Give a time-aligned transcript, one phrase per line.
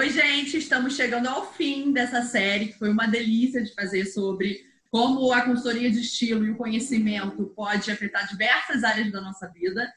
[0.00, 4.64] Oi, gente, estamos chegando ao fim dessa série, que foi uma delícia de fazer sobre
[4.90, 9.92] como a consultoria de estilo e o conhecimento pode afetar diversas áreas da nossa vida.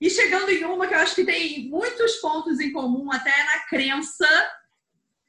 [0.00, 3.60] E chegando em uma que eu acho que tem muitos pontos em comum, até na
[3.68, 4.26] crença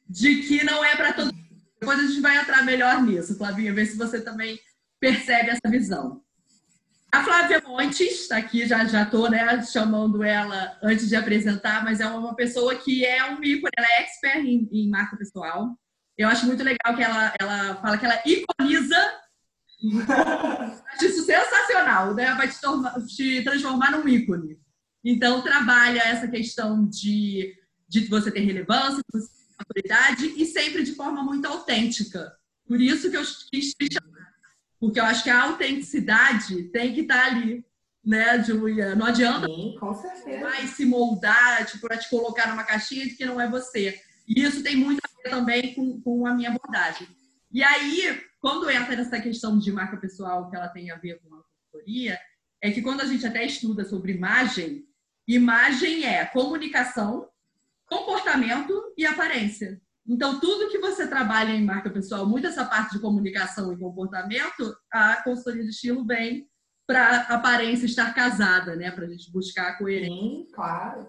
[0.09, 1.61] de que não é para todo mundo.
[1.79, 4.59] Depois a gente vai entrar melhor nisso, Flavinha, ver se você também
[4.99, 6.23] percebe essa visão.
[7.11, 12.01] A Flávia Montes está aqui, já já estou né, chamando ela antes de apresentar, mas
[12.01, 15.77] é uma pessoa que é um ícone, ela é expert em, em marca pessoal.
[16.17, 18.97] Eu acho muito legal que ela, ela fala que ela iconiza.
[20.93, 22.33] acho isso sensacional, né?
[22.33, 24.59] Vai te, tornar, te transformar num ícone.
[25.03, 27.55] Então, trabalha essa questão de,
[27.87, 32.35] de você ter relevância, de você ter autoridade e sempre de forma muito autêntica.
[32.67, 34.06] Por isso que eu quis te chamar
[34.79, 37.65] porque eu acho que a autenticidade tem que estar ali,
[38.03, 38.95] né, Julia?
[38.95, 40.39] Não adianta Sim, com certeza.
[40.41, 43.99] mais se moldar, tipo, para te colocar numa caixinha de que não é você.
[44.27, 47.07] E isso tem muito a ver também com, com a minha abordagem.
[47.51, 51.33] E aí, quando entra nessa questão de marca pessoal que ela tem a ver com
[51.33, 52.19] a consultoria,
[52.61, 54.85] é que quando a gente até estuda sobre imagem,
[55.27, 57.27] imagem é comunicação,
[57.85, 59.81] comportamento e aparência.
[60.07, 64.75] Então, tudo que você trabalha em marca pessoal, muito essa parte de comunicação e comportamento,
[64.91, 66.47] a consultoria de estilo vem
[66.87, 68.89] para aparência estar casada, né?
[68.89, 70.15] Para a gente buscar a coerência.
[70.15, 71.07] Sim, claro.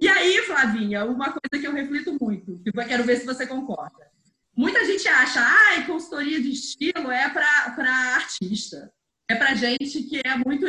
[0.00, 3.46] E aí, Flavinha, uma coisa que eu reflito muito, que eu quero ver se você
[3.46, 4.10] concorda.
[4.54, 8.92] Muita gente acha, ah, consultoria de estilo é para artista,
[9.28, 10.66] é para gente que é muito.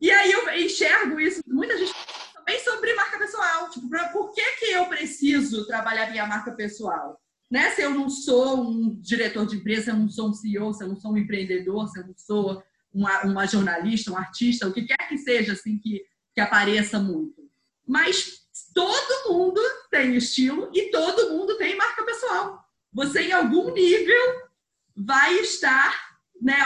[0.00, 1.92] E aí eu enxergo isso, muita gente
[3.42, 3.70] pessoal.
[3.70, 7.20] Tipo, por que, que eu preciso trabalhar minha marca pessoal?
[7.50, 7.70] Né?
[7.70, 10.84] Se eu não sou um diretor de empresa, se eu não sou um CEO, se
[10.84, 14.72] eu não sou um empreendedor, se eu não sou uma, uma jornalista, um artista, o
[14.72, 16.02] que quer que seja assim que,
[16.34, 17.42] que apareça muito.
[17.86, 22.62] Mas todo mundo tem estilo e todo mundo tem marca pessoal.
[22.92, 24.42] Você, em algum nível,
[24.96, 26.56] vai estar né,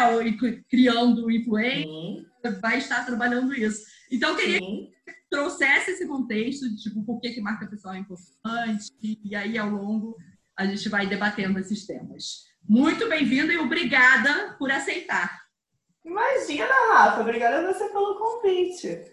[0.68, 2.26] criando influência,
[2.60, 3.84] vai estar trabalhando isso.
[4.10, 4.95] Então, eu queria Sim
[5.30, 9.70] trouxesse esse contexto de tipo, por que, que marca pessoal é importante, e aí ao
[9.70, 10.16] longo
[10.56, 12.46] a gente vai debatendo esses temas.
[12.68, 15.46] Muito bem-vindo e obrigada por aceitar.
[16.04, 19.04] Imagina, Rafa, obrigada a você pelo convite.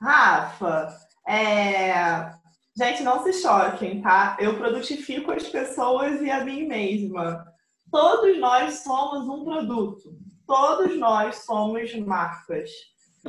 [0.00, 0.88] Rafa,
[1.28, 2.30] é...
[2.76, 4.36] gente, não se choquem, tá?
[4.40, 7.46] Eu produtifico as pessoas e a mim mesma.
[7.90, 10.18] Todos nós somos um produto.
[10.46, 12.70] Todos nós somos marcas.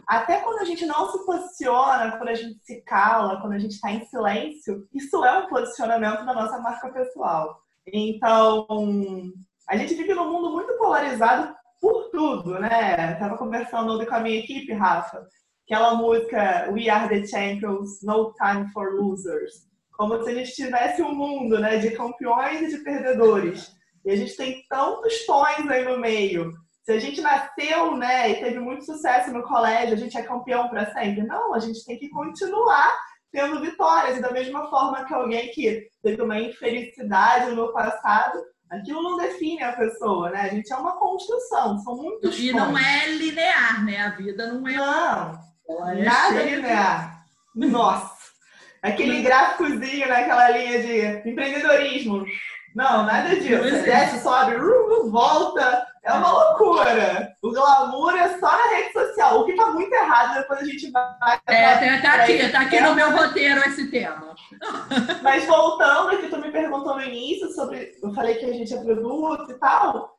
[0.08, 3.74] Até quando a gente não se posiciona, quando a gente se cala, quando a gente
[3.74, 7.62] está em silêncio, isso é um posicionamento da nossa marca pessoal.
[7.86, 8.66] Então,
[9.68, 13.16] a gente vive num mundo muito polarizado por tudo, né?
[13.16, 15.28] Tava conversando ontem com a minha equipe, Rafa,
[15.66, 19.70] aquela música We Are the Champions, No Time for Losers.
[19.92, 23.76] Como se a gente tivesse um mundo né, de campeões e de perdedores.
[24.06, 26.54] E a gente tem tantos tons aí no meio.
[26.84, 30.68] Se a gente nasceu, né, e teve muito sucesso no colégio, a gente é campeão
[30.68, 31.24] para sempre?
[31.24, 32.98] Não, a gente tem que continuar
[33.32, 34.18] tendo vitórias.
[34.18, 38.40] E da mesma forma que alguém que teve uma infelicidade no passado,
[38.70, 40.42] aquilo não define a pessoa, né?
[40.42, 42.68] A gente é uma construção, são muitos E pontos.
[42.68, 43.98] não é linear, né?
[44.00, 44.76] A vida não é.
[44.76, 47.26] Não, é nada linear.
[47.56, 48.16] Nossa,
[48.82, 52.26] aquele gráficozinho naquela linha de empreendedorismo.
[52.76, 53.84] Não, nada disso.
[53.84, 54.56] Desce, sobe,
[55.12, 57.36] volta é uma loucura.
[57.44, 59.40] O glamour é só na rede social.
[59.40, 61.40] O que tá muito errado depois a gente vai.
[61.48, 64.36] É, tá aqui, tá aqui no meu roteiro esse tema.
[65.22, 67.94] Mas voltando, que tu me perguntou no início sobre.
[68.02, 70.18] Eu falei que a gente é produto e tal.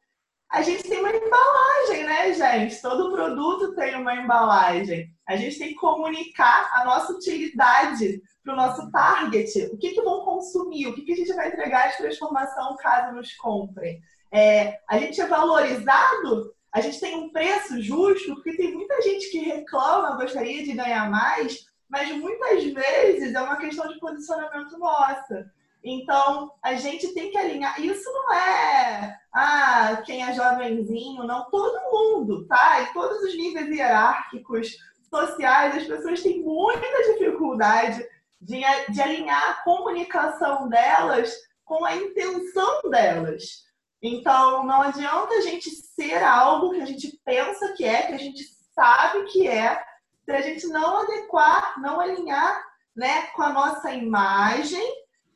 [0.53, 2.81] A gente tem uma embalagem, né, gente?
[2.82, 5.09] Todo produto tem uma embalagem.
[5.26, 9.70] A gente tem que comunicar a nossa utilidade para o nosso target.
[9.72, 10.88] O que, que vão consumir?
[10.88, 13.99] O que, que a gente vai entregar de transformação caso nos comprem?
[14.32, 19.31] É, a gente é valorizado, a gente tem um preço justo, porque tem muita gente
[19.31, 25.50] que reclama, gostaria de ganhar mais, mas muitas vezes é uma questão de posicionamento nossa.
[25.84, 27.79] Então, a gente tem que alinhar.
[27.81, 31.50] Isso não é, ah, quem é jovenzinho, não.
[31.50, 32.82] Todo mundo, tá?
[32.82, 34.78] Em todos os níveis hierárquicos,
[35.11, 38.02] sociais, as pessoas têm muita dificuldade
[38.40, 43.64] de, de alinhar a comunicação delas com a intenção delas.
[44.02, 48.19] Então, não adianta a gente ser algo que a gente pensa que é, que a
[48.19, 48.44] gente
[48.75, 49.81] sabe que é,
[50.25, 52.64] se a gente não adequar, não alinhar
[52.96, 54.82] né, com a nossa imagem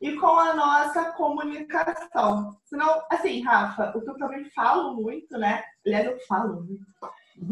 [0.01, 2.57] e com a nossa comunicação.
[2.65, 5.63] Senão, assim, Rafa, o que eu também falo muito, né?
[5.85, 6.85] Aliás, eu falo muito,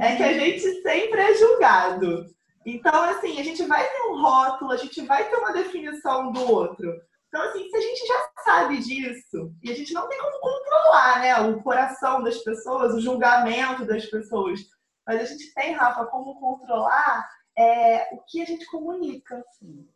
[0.00, 2.26] é que a gente sempre é julgado.
[2.66, 6.50] Então, assim, a gente vai ter um rótulo, a gente vai ter uma definição do
[6.50, 7.00] outro.
[7.34, 11.19] Então, assim, se a gente já sabe disso, e a gente não tem como controlar,
[11.19, 14.60] né, o coração das pessoas, o julgamento das pessoas,
[15.04, 17.28] mas a gente tem, Rafa, como controlar
[17.58, 19.42] é, o que a gente comunica,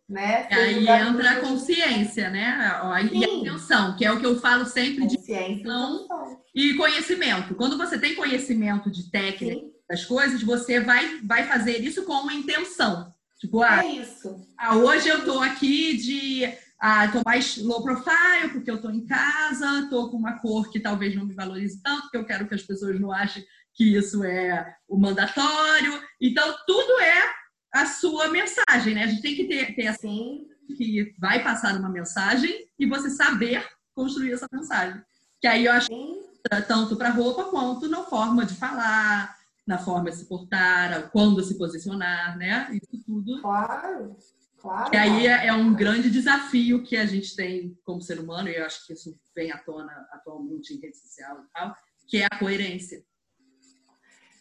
[0.09, 0.49] né?
[0.51, 2.59] Aí entra a consciência, né?
[3.13, 6.09] E a intenção, que é o que eu falo sempre de intenção
[6.53, 7.55] e conhecimento.
[7.55, 9.73] Quando você tem conhecimento de técnica Sim.
[9.89, 13.15] das coisas, você vai, vai fazer isso com uma intenção.
[13.39, 14.45] Tipo, ah, é isso.
[14.59, 19.05] Ah, hoje eu tô aqui de ah, tô mais low profile porque eu tô em
[19.05, 22.55] casa, tô com uma cor que talvez não me valorize tanto, porque eu quero que
[22.55, 23.45] as pessoas não achem
[23.75, 26.01] que isso é o mandatório.
[26.21, 27.23] Então, tudo é
[27.73, 29.05] a sua mensagem, né?
[29.05, 30.47] A gente tem que ter, ter assim
[30.77, 35.01] que vai passar uma mensagem e você saber construir essa mensagem.
[35.41, 36.29] Que aí eu acho que
[36.67, 39.37] tanto para roupa quanto na forma de falar,
[39.67, 42.69] na forma de se portar, quando se posicionar, né?
[42.73, 43.41] Isso tudo.
[43.41, 44.17] Claro.
[44.61, 44.91] Claro.
[44.93, 48.57] E aí é, é um grande desafio que a gente tem como ser humano, e
[48.57, 51.75] eu acho que isso vem à tona atualmente em rede social e tal,
[52.09, 53.05] que é a coerência.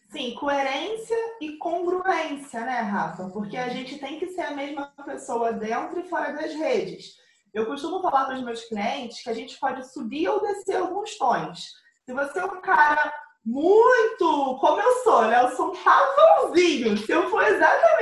[0.10, 3.30] Sim, coerência e congruência, né, Rafa?
[3.30, 7.18] Porque a gente tem que ser a mesma pessoa dentro e fora das redes.
[7.54, 11.18] Eu costumo falar para os meus clientes que a gente pode subir ou descer alguns
[11.18, 11.74] tons.
[12.06, 13.14] Se você é um cara
[13.46, 15.42] muito como eu sou, né?
[15.42, 16.98] Eu sou um pavãozinho.
[16.98, 17.97] Se eu for exatamente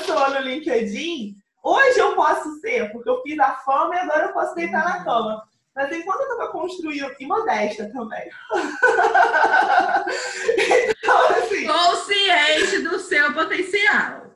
[0.00, 4.32] pessoa no LinkedIn, hoje eu posso ser, porque eu fiz a fama e agora eu
[4.32, 5.42] posso deitar na cama.
[5.76, 8.28] Mas enquanto eu estava construindo, e modesta também.
[10.88, 11.66] então, assim.
[11.66, 14.26] Consciente do seu potencial.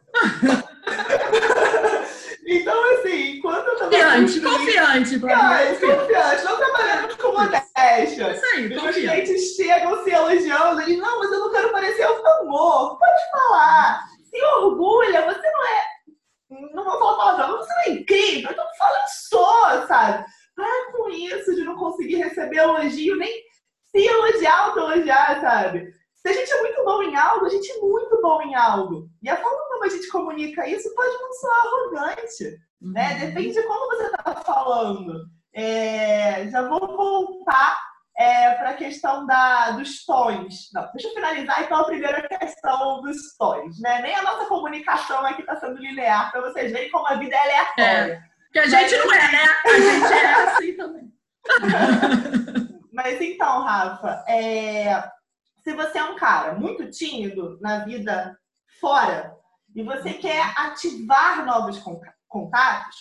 [2.47, 3.91] então, assim, enquanto eu estava.
[3.91, 6.45] Confiante, confiante, confiante, confiante.
[6.45, 8.33] Não trabalhamos com modéstia.
[8.33, 12.07] Isso aí, Os meus clientes chegam se elogiando e não, mas eu não quero parecer
[12.07, 12.97] o amor.
[12.97, 14.14] Pode falar.
[14.35, 16.75] Se orgulha, você não é.
[16.75, 18.51] Não vou falar palavrão, você não é incrível.
[18.51, 20.25] Eu tô falando só, sabe?
[20.57, 23.33] Para com isso de não conseguir receber elogio, nem
[23.87, 25.93] se elogiar ou elogiar, sabe?
[26.15, 29.09] Se a gente é muito bom em algo, a gente é muito bom em algo.
[29.23, 32.59] E a forma como a gente comunica isso pode não soar arrogante, né?
[32.83, 32.93] uhum.
[32.93, 33.27] né?
[33.27, 35.27] Depende de como você está falando.
[35.53, 37.79] É, já vou voltar
[38.17, 40.71] é, para a questão da, dos tons.
[40.73, 44.03] Não, deixa eu finalizar então a primeira questão dos tons, né?
[44.03, 47.41] Nem a nossa comunicação aqui está sendo linear, para vocês verem como a vida é
[47.41, 48.13] aleatória.
[48.13, 48.35] É.
[48.53, 49.45] Que a gente não é, né?
[49.65, 51.13] A gente é assim também.
[52.93, 55.03] Mas então, Rafa, é...
[55.65, 58.39] se você é um cara muito tímido na vida
[58.81, 59.35] fora
[59.75, 61.83] e você quer ativar novos
[62.29, 62.97] contatos,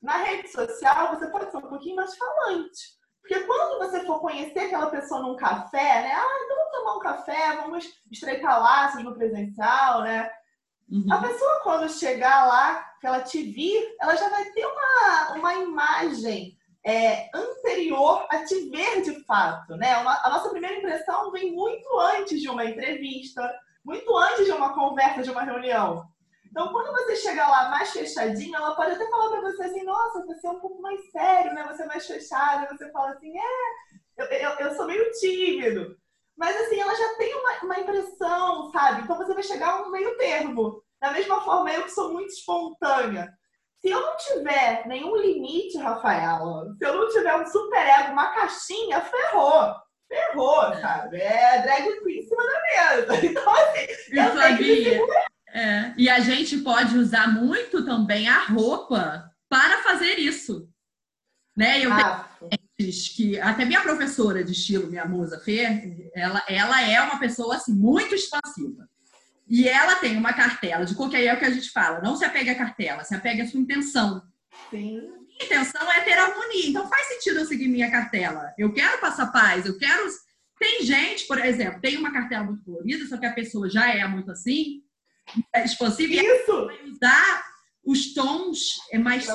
[0.00, 3.01] na rede social você pode ser um pouquinho mais falante.
[3.22, 6.12] Porque quando você for conhecer aquela pessoa num café, né?
[6.12, 10.28] Ah, então vamos tomar um café, vamos estreitar laços no presencial, né?
[10.90, 11.06] Uhum.
[11.10, 15.54] A pessoa, quando chegar lá, que ela te vir, ela já vai ter uma, uma
[15.54, 19.92] imagem é, anterior a te ver de fato, né?
[19.92, 23.48] A nossa primeira impressão vem muito antes de uma entrevista,
[23.84, 26.11] muito antes de uma conversa, de uma reunião.
[26.52, 30.24] Então, quando você chega lá mais fechadinho, ela pode até falar para você assim: nossa,
[30.26, 31.66] você é um pouco mais sério, né?
[31.66, 32.68] Você é mais fechado.
[32.76, 35.96] Você fala assim: é, eu, eu, eu sou meio tímido.
[36.36, 39.00] Mas assim, ela já tem uma, uma impressão, sabe?
[39.00, 40.82] Então você vai chegar a um meio termo.
[41.00, 43.32] Da mesma forma, eu que sou muito espontânea.
[43.80, 48.32] Se eu não tiver nenhum limite, Rafaela, se eu não tiver um super ego, uma
[48.34, 49.74] caixinha, ferrou.
[50.06, 51.18] Ferrou, sabe?
[51.18, 53.16] É drag queen em cima da mesa.
[53.26, 55.31] Então, assim, eu, eu sabia.
[55.52, 55.92] É.
[55.98, 60.68] E a gente pode usar muito também a roupa para fazer isso.
[61.54, 61.84] Né?
[61.84, 62.26] Eu ah.
[63.14, 67.74] que até minha professora de estilo, minha musa Fê, ela, ela é uma pessoa assim
[67.74, 68.88] muito expansiva.
[69.46, 72.24] E ela tem uma cartela de qualquer é o que a gente fala, não se
[72.24, 74.22] apegue à cartela, se apegue à sua intenção.
[74.70, 75.02] Sim.
[75.26, 78.54] Minha intenção é ter harmonia, então faz sentido eu seguir minha cartela.
[78.56, 80.08] Eu quero passar paz, eu quero.
[80.58, 84.06] Tem gente, por exemplo, tem uma cartela muito colorida, só que a pessoa já é
[84.08, 84.82] muito assim,
[85.64, 86.22] expansiva, Isso.
[86.22, 87.52] e vai usar
[87.84, 89.26] os tons é mais,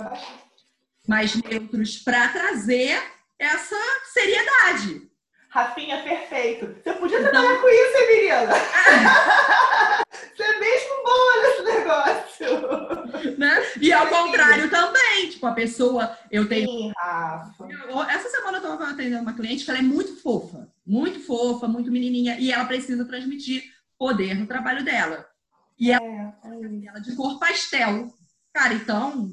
[1.08, 3.02] mais neutros para trazer
[3.38, 3.76] essa
[4.14, 5.08] seriedade.
[5.50, 6.76] Rafinha, perfeito.
[6.84, 7.32] Você podia então...
[7.32, 8.54] trabalhar com isso, hein, menina?
[10.36, 13.38] Você é mesmo boa nesse negócio.
[13.38, 13.66] Né?
[13.82, 16.68] E ao contrário também, tipo, a pessoa, eu tenho...
[16.68, 17.68] Sim, Rafa.
[18.10, 21.92] Essa semana eu estava atendendo uma cliente que ela é muito fofa, muito fofa, muito
[21.92, 23.64] menininha, e ela precisa transmitir
[23.98, 25.28] poder no trabalho dela.
[25.80, 28.14] E ela, é, é ela de cor pastel.
[28.54, 29.32] Cara, então,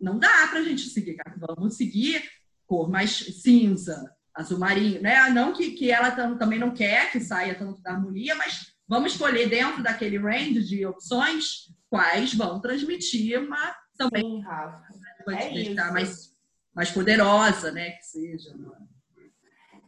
[0.00, 1.36] não dá pra gente seguir, cara.
[1.38, 2.22] Vamos seguir
[2.66, 3.10] cor mais
[3.42, 5.28] cinza, azul marinho, né?
[5.30, 9.48] Não que, que ela também não quer que saia tanto da harmonia, mas vamos escolher
[9.48, 14.82] dentro daquele range de opções quais vão transmitir uma também Sim, Rafa.
[15.26, 16.32] vai é deixar mais
[16.74, 17.90] mais poderosa, né?
[17.90, 18.50] Que seja.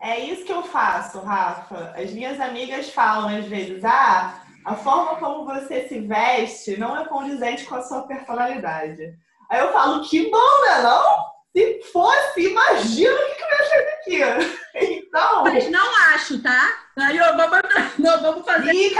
[0.00, 1.92] É isso que eu faço, Rafa.
[1.96, 7.04] As minhas amigas falam às vezes, ah, a forma como você se veste não é
[7.06, 9.14] condizente com a sua personalidade.
[9.50, 10.82] Aí eu falo, que bom, né?
[10.82, 11.34] Não?
[11.54, 14.54] Se fosse, imagina o que, que eu ia fazer aqui.
[14.76, 15.44] Então.
[15.44, 16.68] Mas não acho, tá?
[16.98, 17.60] Aí eu vamos,
[17.96, 18.74] não, vamos fazer.
[18.74, 18.92] Ih,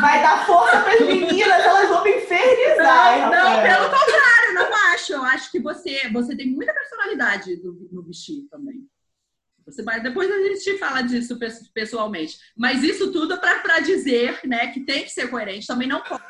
[0.00, 3.28] vai dar força para as meninas, elas vão me infernizar.
[3.28, 5.12] Não, não, pelo contrário, não acho.
[5.12, 8.04] Eu acho que você, você tem muita personalidade no, no
[8.48, 8.88] também.
[9.70, 11.38] Você vai, depois a gente fala disso
[11.72, 12.38] pessoalmente.
[12.56, 15.66] Mas isso tudo para dizer né, que tem que ser coerente.
[15.66, 16.22] Também não pode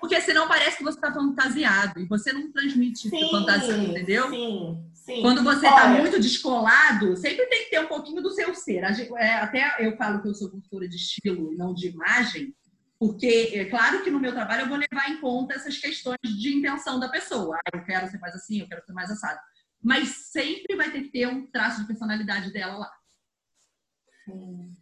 [0.00, 4.30] porque senão parece que você está fantasiado e você não transmite sim, fantasia, entendeu?
[4.30, 5.22] Sim, sim.
[5.22, 8.84] Quando você está muito descolado, sempre tem que ter um pouquinho do seu ser.
[9.16, 12.54] É, até eu falo que eu sou consultora de estilo e não de imagem,
[12.98, 16.56] porque é claro que no meu trabalho eu vou levar em conta essas questões de
[16.56, 17.56] intenção da pessoa.
[17.56, 19.40] Ah, eu quero ser mais assim, eu quero ser mais assado.
[19.84, 22.90] Mas sempre vai ter que ter um traço de personalidade dela lá.
[24.24, 24.72] Sim.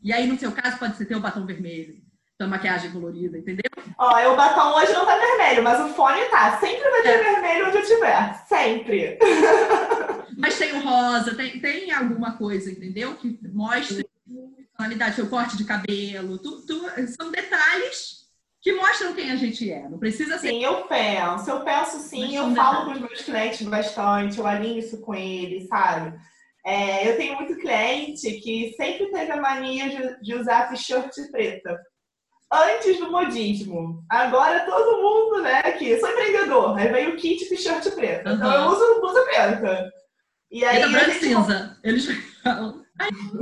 [0.00, 2.00] E aí, no seu caso, pode ser ter o batom vermelho,
[2.38, 3.70] da maquiagem colorida, entendeu?
[3.98, 6.60] Ó, o batom hoje não tá vermelho, mas o fone tá.
[6.60, 7.32] Sempre vai ter é.
[7.32, 8.34] vermelho onde eu tiver.
[8.46, 9.18] Sempre.
[10.38, 13.14] Mas tem o rosa, tem, tem alguma coisa, entendeu?
[13.16, 16.38] Que mostre personalidade, seu corte de cabelo.
[16.38, 18.21] Tu, tu, são detalhes
[18.62, 19.88] que mostram quem a gente é.
[19.88, 20.48] Não precisa ser.
[20.48, 21.50] Sim, eu penso.
[21.50, 25.66] Eu penso sim, eu falo com os meus clientes bastante, eu alinho isso com eles,
[25.66, 26.16] sabe?
[26.64, 31.76] É, eu tenho muito cliente que sempre teve a mania de, de usar t-shirt preta
[32.52, 34.04] antes do modismo.
[34.08, 36.78] Agora todo mundo, né, aqui, sou empreendedor.
[36.78, 38.28] Aí vem o kit t-shirt preto.
[38.28, 38.36] Uhum.
[38.36, 39.90] Então eu uso blusa preta.
[40.52, 40.82] E aí.
[40.82, 41.78] Preta, branco e cinza.
[41.82, 42.06] Eles
[42.44, 42.84] falam.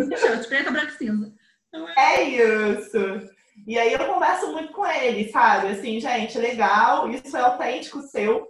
[0.08, 1.32] t-shirt preta, branco e cinza.
[1.68, 2.22] Então, é...
[2.22, 3.28] é isso.
[3.66, 5.68] E aí eu converso muito com eles, sabe?
[5.68, 8.46] Assim, gente, legal, isso é autêntico seu.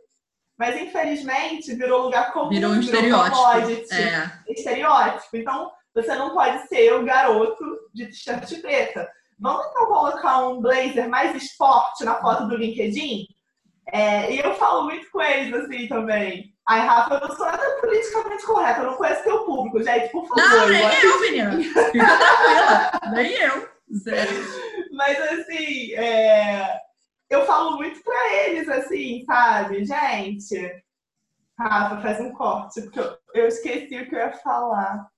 [0.58, 3.94] Mas infelizmente virou lugar comum, virou um estereótipo.
[3.94, 4.30] É.
[4.48, 5.36] Estereótipo.
[5.36, 7.64] Então, você não pode ser o garoto
[7.94, 9.08] de t-shirt preta.
[9.38, 13.26] Vamos então colocar um blazer mais esporte na foto do LinkedIn?
[13.92, 16.54] É, e eu falo muito com eles assim também.
[16.68, 20.28] Ai, Rafa, eu não sou nada politicamente correta, eu não conheço teu público, gente, por
[20.28, 20.44] favor.
[20.44, 21.56] Não, nem eu, menina.
[21.56, 23.00] Fica tranquila.
[23.14, 23.68] nem eu.
[23.92, 24.30] Zero.
[25.00, 26.78] Mas assim, é...
[27.30, 29.82] eu falo muito pra eles, assim, sabe?
[29.82, 30.84] Gente,
[31.58, 33.00] Rafa, faz um corte, porque
[33.34, 35.08] eu, esqueci o que eu ia falar.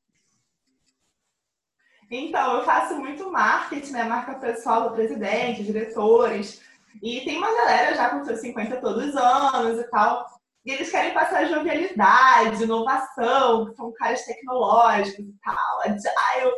[2.09, 4.05] Então, eu faço muito marketing, né?
[4.05, 6.63] Marca pessoal do presidente, diretores.
[7.03, 10.25] E tem uma galera já com seus 50 todos os anos e tal.
[10.65, 16.53] E eles querem passar jovialidade, inovação, são caras tecnológicos e tal, agile.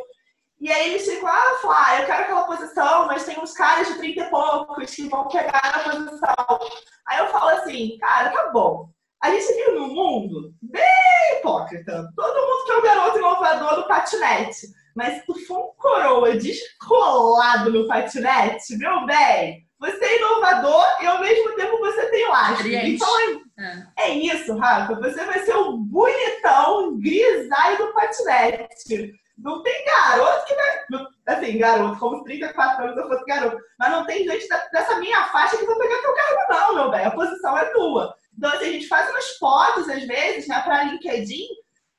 [0.65, 3.99] E aí eles ficam, ah, Flá, eu quero aquela posição, mas tem uns caras de
[3.99, 6.59] 30 e poucos que vão pegar na posição.
[7.07, 8.89] Aí eu falo assim, cara, tá bom.
[9.21, 12.09] A gente vive num mundo bem hipócrita.
[12.15, 14.65] Todo mundo quer o garoto inovador do patinete.
[14.95, 21.05] Mas se tu for um coroa descolado no patinete, meu bem, você é inovador e
[21.05, 22.67] ao mesmo tempo você tem lastro.
[22.67, 23.19] Então
[23.59, 24.09] é, é.
[24.15, 24.95] isso, Rafa.
[24.95, 29.13] Você vai ser o bonitão grisalho do patinete.
[29.37, 30.85] Não tem garoto que vai.
[31.27, 33.57] Assim, garoto, como 34 anos eu fosse garoto.
[33.77, 37.05] Mas não tem gente dessa minha faixa que vai pegar teu cargo, não, meu bem.
[37.05, 38.15] A posição é tua.
[38.37, 41.47] Então, assim, a gente faz umas fotos, às vezes, né, para LinkedIn,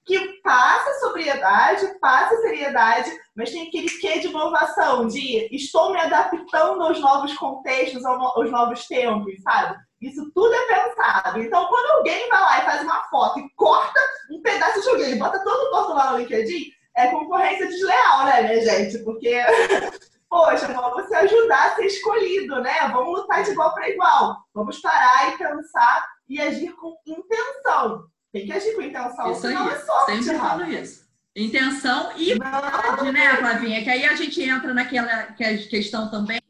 [0.07, 6.81] que passa sobriedade, passa seriedade, mas tem aquele quê de inovação, de estou me adaptando
[6.81, 9.76] aos novos contextos, aos novos tempos, sabe?
[10.00, 11.43] Isso tudo é pensado.
[11.43, 14.00] Então, quando alguém vai lá e faz uma foto e corta
[14.31, 18.60] um pedaço de alguém bota todo torto lá no LinkedIn, é concorrência desleal, né, minha
[18.60, 18.98] gente?
[19.04, 19.36] Porque,
[20.28, 22.88] poxa, vamos se ajudar a ser escolhido, né?
[22.92, 24.36] Vamos lutar de igual para igual.
[24.54, 28.06] Vamos parar e pensar e agir com intenção.
[28.32, 29.74] Tem que agir com intenção, isso senão aí.
[29.74, 30.24] é sorte.
[30.24, 31.06] Sempre falo isso.
[31.36, 33.84] Intenção e verdade, né, Flavinha?
[33.84, 35.26] Que aí a gente entra naquela
[35.68, 36.40] questão também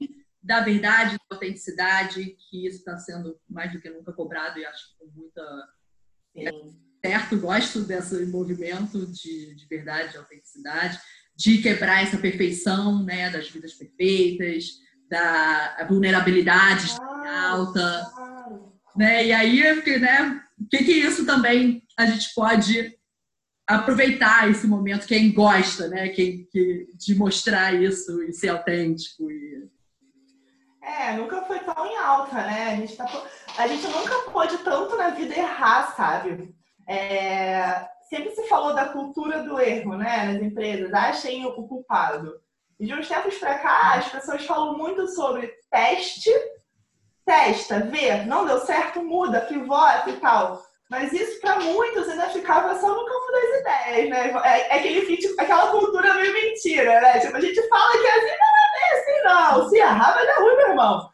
[0.40, 4.92] da verdade, da autenticidade, que isso está sendo mais do que nunca cobrado e acho
[4.92, 5.42] que com muita.
[6.32, 6.85] Sim.
[7.06, 10.98] Certo, gosto desse movimento de, de verdade, de autenticidade,
[11.36, 14.70] de quebrar essa perfeição né, das vidas perfeitas,
[15.08, 17.80] da vulnerabilidade ah, alta.
[17.80, 18.58] Ah.
[18.96, 19.26] Né?
[19.26, 19.62] E aí,
[20.00, 22.92] né, o que, que isso também a gente pode
[23.68, 26.08] aproveitar esse momento, quem gosta, né?
[26.08, 29.30] Quem, que, de mostrar isso e ser autêntico.
[29.30, 29.68] E...
[30.82, 32.72] É, nunca foi tão em alta, né?
[32.72, 33.06] A gente, tá,
[33.58, 36.52] a gente nunca pôde tanto na vida errar, sabe?
[36.88, 40.32] É, sempre se falou da cultura do erro, né?
[40.32, 42.40] Nas empresas, achem o culpado.
[42.78, 46.30] E de uns tempos para cá, as pessoas falam muito sobre teste
[47.26, 50.62] testa, vê, não deu certo, muda, pivota e tal.
[50.88, 54.40] Mas isso, para muitos, ainda ficava só no campo das ideias, né?
[54.44, 57.18] É, é aquele, tipo, aquela cultura meio mentira, né?
[57.18, 59.68] Tipo, a gente fala que assim, não é assim, não.
[59.68, 61.10] Se errar, vai dar ruim, meu irmão.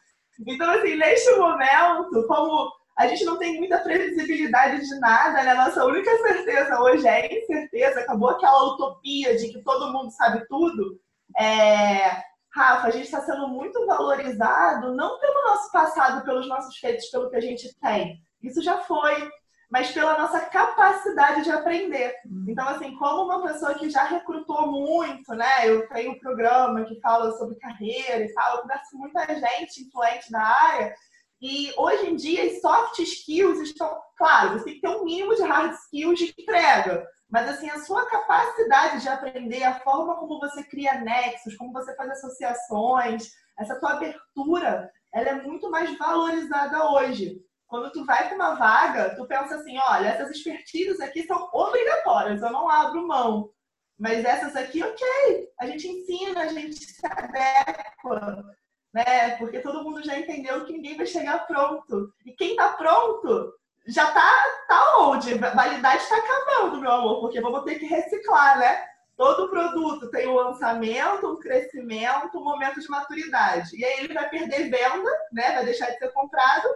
[0.46, 5.54] Então, assim, neste momento, como a gente não tem muita previsibilidade de nada, né?
[5.54, 8.00] Nossa única certeza hoje é incerteza.
[8.00, 11.00] Acabou aquela utopia de que todo mundo sabe tudo.
[11.38, 12.22] É...
[12.54, 17.30] Rafa, a gente está sendo muito valorizado não pelo nosso passado, pelos nossos feitos, pelo
[17.30, 18.20] que a gente tem.
[18.42, 19.30] Isso já foi
[19.72, 22.14] mas pela nossa capacidade de aprender.
[22.26, 22.44] Uhum.
[22.46, 25.66] Então, assim, como uma pessoa que já recrutou muito, né?
[25.66, 29.82] Eu tenho um programa que fala sobre carreira e tal, eu converso com muita gente
[29.82, 30.94] influente na área.
[31.42, 35.34] E hoje em dia, as soft skills estão, claro, você tem que ter um mínimo
[35.34, 37.04] de hard skills de entrega.
[37.28, 41.96] Mas, assim, a sua capacidade de aprender, a forma como você cria nexos, como você
[41.96, 47.40] faz associações, essa tua abertura, ela é muito mais valorizada hoje.
[47.66, 52.40] Quando tu vai para uma vaga, tu pensa assim, olha, essas expertises aqui são obrigatórias,
[52.40, 53.50] eu não abro mão.
[53.98, 58.44] Mas essas aqui, ok, a gente ensina, a gente se adequa,
[58.92, 59.36] né?
[59.36, 62.12] Porque todo mundo já entendeu que ninguém vai chegar pronto.
[62.26, 63.52] E quem está pronto
[63.86, 64.30] já tá,
[64.68, 65.34] tá onde?
[65.34, 68.84] A validade está acabando, meu amor, porque vamos ter que reciclar, né?
[69.16, 73.76] Todo produto tem um lançamento, um crescimento, um momento de maturidade.
[73.76, 75.52] E aí ele vai perder venda, né?
[75.52, 76.68] Vai deixar de ser comprado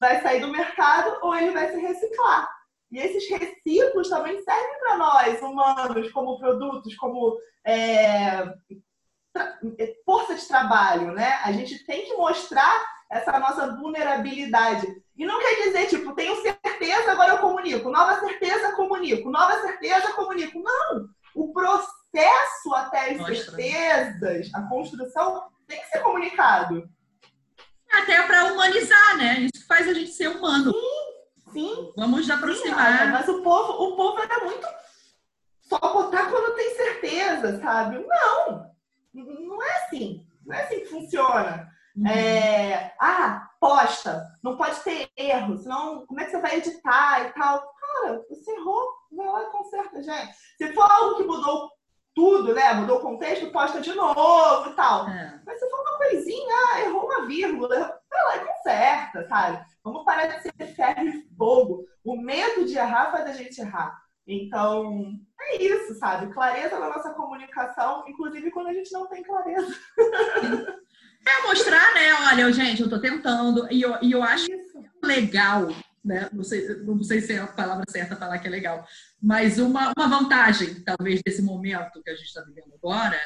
[0.00, 2.48] vai sair do mercado ou ele vai se reciclar.
[2.90, 8.46] E esses reciclos também servem para nós, humanos, como produtos, como é,
[10.04, 11.40] força de trabalho, né?
[11.44, 14.86] A gente tem que mostrar essa nossa vulnerabilidade.
[15.16, 17.90] E não quer dizer, tipo, tenho certeza, agora eu comunico.
[17.90, 19.30] Nova certeza, comunico.
[19.30, 20.62] Nova certeza, comunico.
[20.62, 21.08] Não!
[21.34, 23.36] O processo até as Mostra.
[23.36, 26.88] certezas, a construção, tem que ser comunicado.
[27.90, 29.48] Até para humanizar, né?
[29.52, 30.72] Isso faz a gente ser humano.
[30.72, 31.92] Sim, sim.
[31.96, 32.98] Vamos nos aproximar.
[32.98, 34.66] Sim, mas o povo, o povo era muito
[35.62, 38.04] só botar quando tem certeza, sabe?
[38.06, 38.70] Não,
[39.14, 40.26] não é assim.
[40.44, 41.68] Não é assim que funciona.
[41.96, 42.06] Uhum.
[42.06, 47.32] É, ah, posta, não pode ter erro, senão como é que você vai editar e
[47.32, 47.74] tal?
[47.80, 50.36] Cara, você errou, vai lá e conserta, gente.
[50.56, 51.70] Se for algo que mudou
[52.14, 52.72] tudo, né?
[52.74, 55.08] Mudou o contexto, posta de novo e tal.
[55.08, 55.40] É.
[55.44, 59.64] Mas se for uma coisinha, ah, errou uma vírgula, vai lá e conserta, sabe?
[59.84, 61.84] Vamos parar de ser ferro e fogo.
[62.04, 63.96] O medo de errar faz a gente errar.
[64.28, 66.32] Então, é isso, sabe?
[66.32, 69.74] Clareza na nossa comunicação, inclusive quando a gente não tem clareza.
[71.26, 72.14] É mostrar, né?
[72.30, 73.70] Olha, gente, eu tô tentando.
[73.70, 74.82] E eu, e eu acho isso.
[75.04, 75.68] legal
[76.04, 76.28] né?
[76.32, 78.86] Não sei, não sei se é a palavra certa falar que é legal,
[79.20, 83.20] mas uma, uma vantagem, talvez, desse momento que a gente está vivendo agora,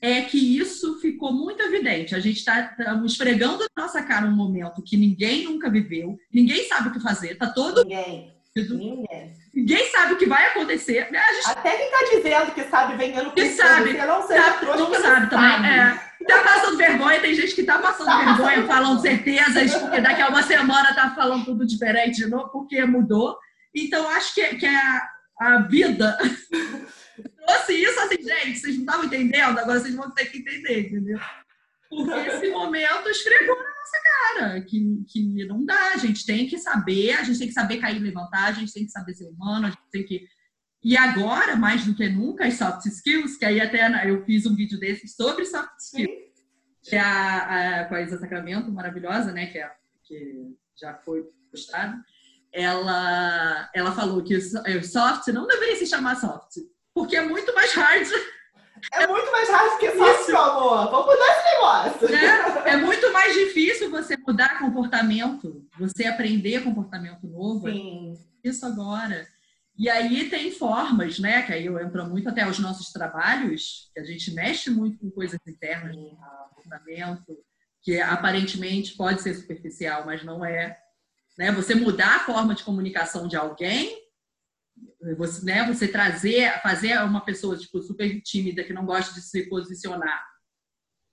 [0.00, 2.14] é que isso ficou muito evidente.
[2.14, 6.88] A gente está esfregando na nossa cara um momento que ninguém nunca viveu, ninguém sabe
[6.88, 7.82] o que fazer, tá todo.
[7.82, 8.37] Ninguém.
[8.62, 9.32] Ninguém.
[9.54, 11.10] Ninguém sabe o que vai acontecer.
[11.10, 11.20] Né?
[11.34, 11.50] Gente...
[11.50, 15.70] Até quem está dizendo que sabe, vendendo que sabe, não, sabe, não sabe também.
[15.70, 16.08] É.
[16.26, 20.20] Tá passando vergonha, tem gente que tá passando tá vergonha, passando falando certezas, porque daqui
[20.20, 23.38] a uma semana tá falando tudo diferente de novo, porque mudou.
[23.74, 25.08] Então, acho que, que a,
[25.40, 26.18] a vida
[27.46, 31.18] trouxe isso assim, gente, vocês não estavam entendendo, agora vocês vão ter que entender, entendeu?
[31.88, 36.58] Porque esse momento esfregou na nossa cara, que, que não dá, a gente tem que
[36.58, 39.28] saber, a gente tem que saber cair e levantar, a gente tem que saber ser
[39.28, 40.28] humano, a gente tem que
[40.82, 44.54] e agora, mais do que nunca, as soft skills, que aí até eu fiz um
[44.54, 46.10] vídeo desse sobre soft skills,
[46.84, 49.70] que é a, a, com a Isa Sacramento, maravilhosa, né, que, é,
[50.04, 52.00] que já foi postado,
[52.52, 56.58] ela, ela falou que o soft não deveria se chamar soft,
[56.94, 58.08] porque é muito mais hard.
[58.92, 60.90] É muito mais hard que soft, meu amor.
[60.90, 62.14] Vamos mudar esse negócio.
[62.14, 67.70] É, é muito mais difícil você mudar comportamento, você aprender comportamento novo.
[67.70, 68.14] Sim.
[68.42, 69.26] Isso agora.
[69.76, 71.42] E aí tem formas, né?
[71.42, 75.10] Que aí eu entro muito até os nossos trabalhos, que a gente mexe muito com
[75.10, 76.16] coisas internas do
[76.54, 77.38] comportamento,
[77.80, 80.76] que aparentemente pode ser superficial, mas não é.
[81.38, 81.52] Né?
[81.52, 83.97] Você mudar a forma de comunicação de alguém,
[85.16, 85.66] você, né?
[85.66, 90.24] você trazer, fazer uma pessoa tipo, super tímida que não gosta de se posicionar,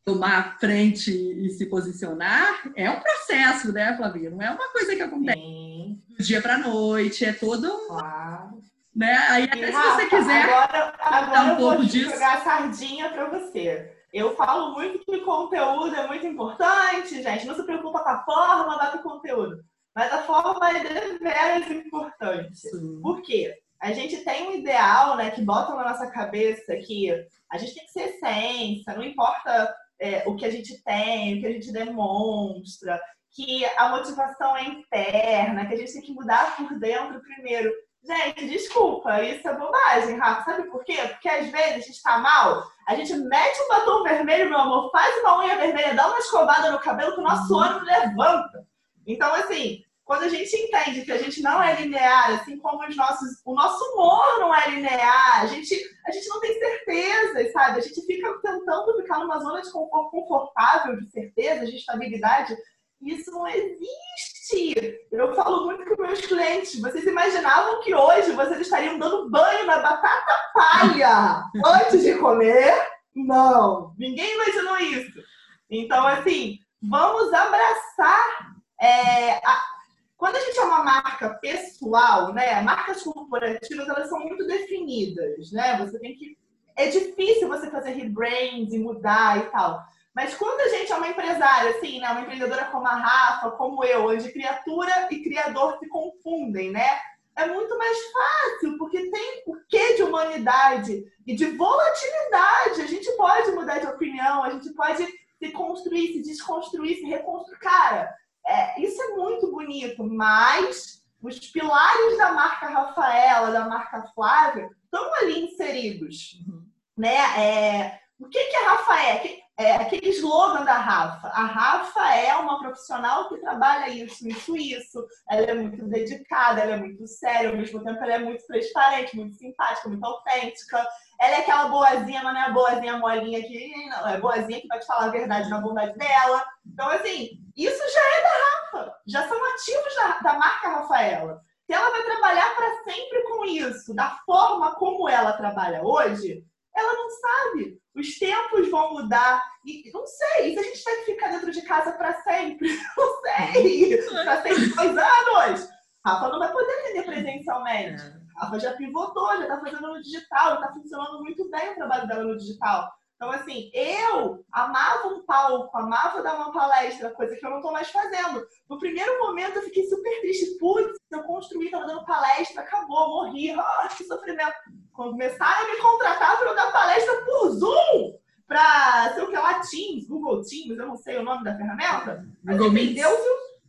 [0.03, 4.29] tomar frente e se posicionar, é um processo, né, Flavia?
[4.29, 5.39] Não é uma coisa que acontece.
[5.39, 5.75] Sim
[6.17, 8.61] do dia para noite, é todo claro.
[8.95, 9.15] né?
[9.29, 12.11] Aí até e, se você quiser agora, agora um pouco vou disso.
[12.11, 13.93] jogar a sardinha para você.
[14.13, 17.45] Eu falo muito que conteúdo é muito importante, gente.
[17.45, 19.61] Não se preocupa com a forma, vai com o conteúdo.
[19.93, 22.57] Mas a forma é deveras importante.
[22.57, 23.01] Sim.
[23.01, 23.57] Por quê?
[23.81, 27.11] A gente tem um ideal, né, que botam na nossa cabeça que
[27.51, 31.41] a gente tem que ser essência, não importa é, o que a gente tem, o
[31.41, 32.99] que a gente demonstra,
[33.31, 37.71] que a motivação é interna, que a gente tem que mudar por dentro primeiro.
[38.03, 40.51] Gente, desculpa, isso é bobagem, Rafa.
[40.51, 40.95] Sabe por quê?
[41.09, 44.91] Porque às vezes a gente tá mal, a gente mete um batom vermelho, meu amor,
[44.91, 47.61] faz uma unha vermelha, dá uma escovada no cabelo que o nosso uhum.
[47.61, 48.65] ânimo levanta.
[49.07, 52.95] Então, assim, quando a gente entende que a gente não é linear, assim como os
[52.95, 57.79] nossos, o nosso humor não é linear, a gente, a gente não tem certeza, sabe?
[57.79, 62.55] A gente fica tentando ficar numa zona de conforto confortável, de certeza, de estabilidade.
[63.01, 64.99] Isso não existe.
[65.11, 66.79] Eu falo muito com meus clientes.
[66.79, 72.73] Vocês imaginavam que hoje vocês estariam dando banho na batata palha antes de comer?
[73.15, 75.19] Não, ninguém imaginou isso.
[75.67, 79.74] Então, assim, vamos abraçar é, a,
[80.17, 82.62] quando a gente é uma marca pessoal, né?
[82.62, 85.78] Marcas corporativas, elas são muito definidas, né?
[85.78, 86.38] Você tem que.
[86.75, 89.82] É difícil você fazer rebrand e mudar e tal.
[90.13, 92.10] Mas quando a gente é uma empresária, assim, né?
[92.10, 96.88] Uma empreendedora como a Rafa, como eu, onde criatura e criador se confundem, né?
[97.36, 102.82] É muito mais fácil, porque tem o quê de humanidade e de volatilidade.
[102.82, 105.06] A gente pode mudar de opinião, a gente pode
[105.38, 107.60] se construir, se desconstruir, se reconstruir.
[107.60, 108.15] Cara,
[108.47, 115.13] é, isso é muito bonito, mas os pilares da marca Rafaela, da marca Flávia, estão
[115.15, 116.39] ali inseridos.
[116.47, 116.65] Uhum.
[116.97, 117.15] Né?
[117.39, 119.44] É, o que, que a é?
[119.57, 119.71] É?
[119.75, 121.27] Aquele slogan da Rafa.
[121.29, 125.05] A Rafa é uma profissional que trabalha isso, isso, isso.
[125.29, 129.15] Ela é muito dedicada, ela é muito séria, ao mesmo tempo ela é muito transparente,
[129.15, 130.85] muito simpática, muito autêntica.
[131.19, 134.67] Ela é aquela boazinha, mas não é a boazinha molinha que não, é boazinha que
[134.67, 136.45] vai te falar a verdade na bondade dela.
[136.65, 141.41] Então, assim, isso já é da Rafa, já são ativos da, da marca Rafaela.
[141.65, 146.43] Se ela vai trabalhar para sempre com isso, da forma como ela trabalha hoje,
[146.75, 147.79] ela não sabe.
[147.95, 149.41] Os tempos vão mudar.
[149.65, 152.69] E não sei, se a gente vai ficar dentro de casa para sempre?
[152.95, 153.97] Não sei.
[154.23, 155.69] Para sempre dois anos.
[156.05, 158.03] Rafa não vai poder vender presencialmente.
[158.03, 158.13] É.
[158.38, 162.23] Rafa já pivotou, já está fazendo no digital, está funcionando muito bem o trabalho dela
[162.25, 162.93] no digital.
[163.15, 167.71] Então, assim, eu amava um palco, amava dar uma palestra, coisa que eu não estou
[167.71, 168.45] mais fazendo.
[168.69, 170.57] No primeiro momento, eu fiquei super triste.
[170.59, 173.51] Putz, eu construí, estava dando palestra, acabou, morri.
[173.57, 174.54] Ah, que sofrimento.
[174.95, 179.36] Quando começaram a me contratar para eu dar palestra por Zoom, para, sei o que
[179.36, 182.25] lá, Teams, Google Teams, eu não sei o nome da ferramenta.
[182.43, 182.95] Google Meet.
[182.95, 183.19] Deus,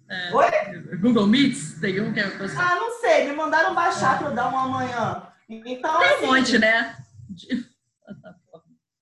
[0.08, 0.98] é, Oi?
[1.00, 2.24] Google Meets, tem um que é...
[2.24, 4.18] Ah, não sei, me mandaram baixar é.
[4.18, 5.26] para eu dar uma amanhã.
[5.48, 6.96] Então, tem assim, um monte, né?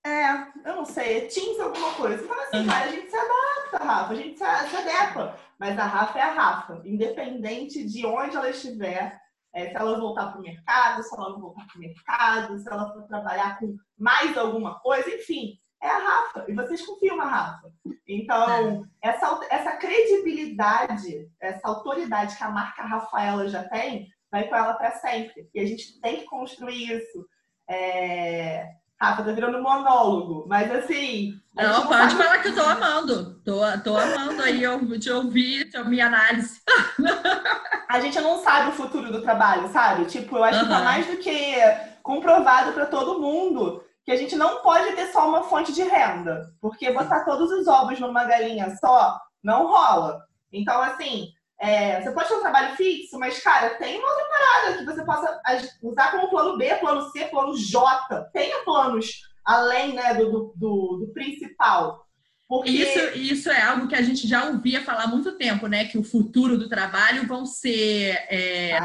[0.06, 0.32] É,
[0.68, 2.22] eu não sei, Teams alguma coisa.
[2.22, 5.34] Então, assim, cara, a gente se adapta, Rafa, a gente se, se adequa.
[5.58, 9.18] Mas a Rafa é a Rafa, independente de onde ela estiver,
[9.54, 12.70] é, se ela voltar para o mercado, se ela não voltar para o mercado, se
[12.70, 16.44] ela for trabalhar com mais alguma coisa, enfim, é a Rafa.
[16.48, 17.72] E vocês confiam na Rafa.
[18.06, 19.08] Então, é.
[19.10, 24.92] essa, essa credibilidade, essa autoridade que a marca Rafaela já tem, vai com ela para
[24.92, 25.48] sempre.
[25.54, 27.26] E a gente tem que construir isso.
[27.70, 31.38] É Rafa, tá virando monólogo, mas assim.
[31.54, 32.22] Não, não pode sabe...
[32.22, 33.34] falar que eu tô amando.
[33.44, 36.60] Tô, tô amando aí eu, te ouvir, te minha análise.
[37.88, 40.06] a gente não sabe o futuro do trabalho, sabe?
[40.06, 40.64] Tipo, eu acho uhum.
[40.64, 41.54] que tá mais do que
[42.02, 46.50] comprovado para todo mundo que a gente não pode ter só uma fonte de renda.
[46.60, 50.22] Porque botar todos os ovos numa galinha só não rola.
[50.52, 51.28] Então, assim,
[51.60, 55.04] é, você pode ter um trabalho fixo, mas, cara, tem uma outra parada que você
[55.04, 55.40] possa
[55.82, 58.30] usar como plano B, plano C, plano J.
[58.32, 59.06] Tenha planos
[59.44, 62.04] além né, do, do, do principal.
[62.48, 62.70] Porque...
[62.70, 65.86] Isso, isso é algo que a gente já ouvia falar há muito tempo, né?
[65.86, 68.78] Que o futuro do trabalho vão ser é,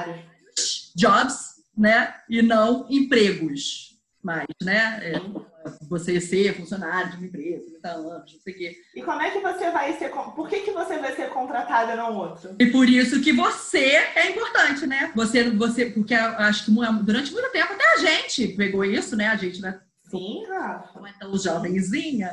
[0.96, 2.16] jobs, né?
[2.30, 5.00] E não empregos mais, né?
[5.04, 5.22] É,
[5.90, 8.76] você ser funcionário de uma empresa, 30 anos, não sei o quê.
[8.96, 10.10] E como é que você vai ser.
[10.10, 12.56] Por que, que você vai ser contratada e não outro?
[12.60, 15.12] E por isso que você é importante, né?
[15.16, 16.72] Você, você porque acho que
[17.04, 19.28] durante muito tempo até a gente pegou isso, né?
[19.28, 19.80] A gente, né?
[20.10, 21.00] Sim, Rafa.
[21.00, 22.32] Não é tão jovenzinha.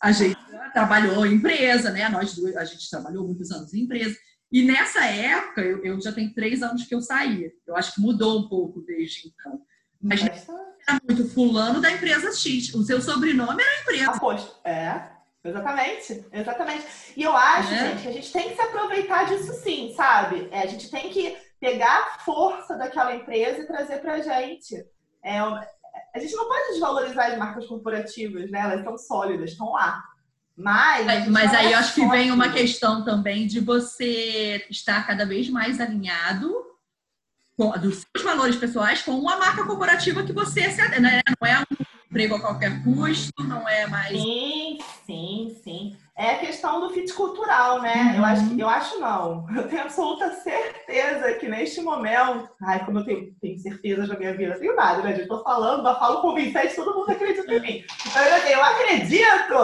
[0.00, 0.38] A gente
[0.72, 2.08] trabalhou em empresa, né?
[2.08, 4.16] Nós duas, a gente trabalhou muitos anos em empresa.
[4.52, 7.50] E nessa época, eu, eu já tenho três anos que eu saí.
[7.66, 9.60] Eu acho que mudou um pouco desde então.
[10.00, 10.46] Mas, Mas
[10.88, 12.72] era muito fulano da empresa X.
[12.74, 14.10] O seu sobrenome era a empresa.
[14.12, 14.56] Aposto.
[14.64, 15.02] É,
[15.44, 16.24] exatamente.
[16.32, 16.86] Exatamente.
[17.16, 17.90] E eu acho, é.
[17.90, 20.48] gente, que a gente tem que se aproveitar disso sim, sabe?
[20.50, 24.76] É, a gente tem que pegar a força daquela empresa e trazer pra gente.
[25.24, 28.60] É, a gente não pode desvalorizar as marcas corporativas, né?
[28.60, 30.02] Elas estão sólidas, estão lá.
[30.56, 35.50] Mas, mas aí eu acho que vem uma questão também de você estar cada vez
[35.50, 36.50] mais alinhado
[37.56, 41.22] dos seus valores pessoais com uma marca corporativa que você se né?
[41.40, 41.76] não é um
[42.10, 44.08] emprego a qualquer custo, não é mais.
[44.08, 45.96] Sim, sim, sim.
[46.16, 47.94] é a questão do fit cultural, né?
[47.94, 48.16] Uhum.
[48.16, 49.46] Eu acho eu acho não.
[49.56, 54.36] Eu tenho absoluta certeza que neste momento, ai, como eu tenho, tenho certeza na minha
[54.36, 55.18] vida, tenho nada, né?
[55.18, 57.84] Eu tô falando, eu falo convincente, todo mundo acredita em mim.
[58.06, 59.54] Então eu, eu acredito!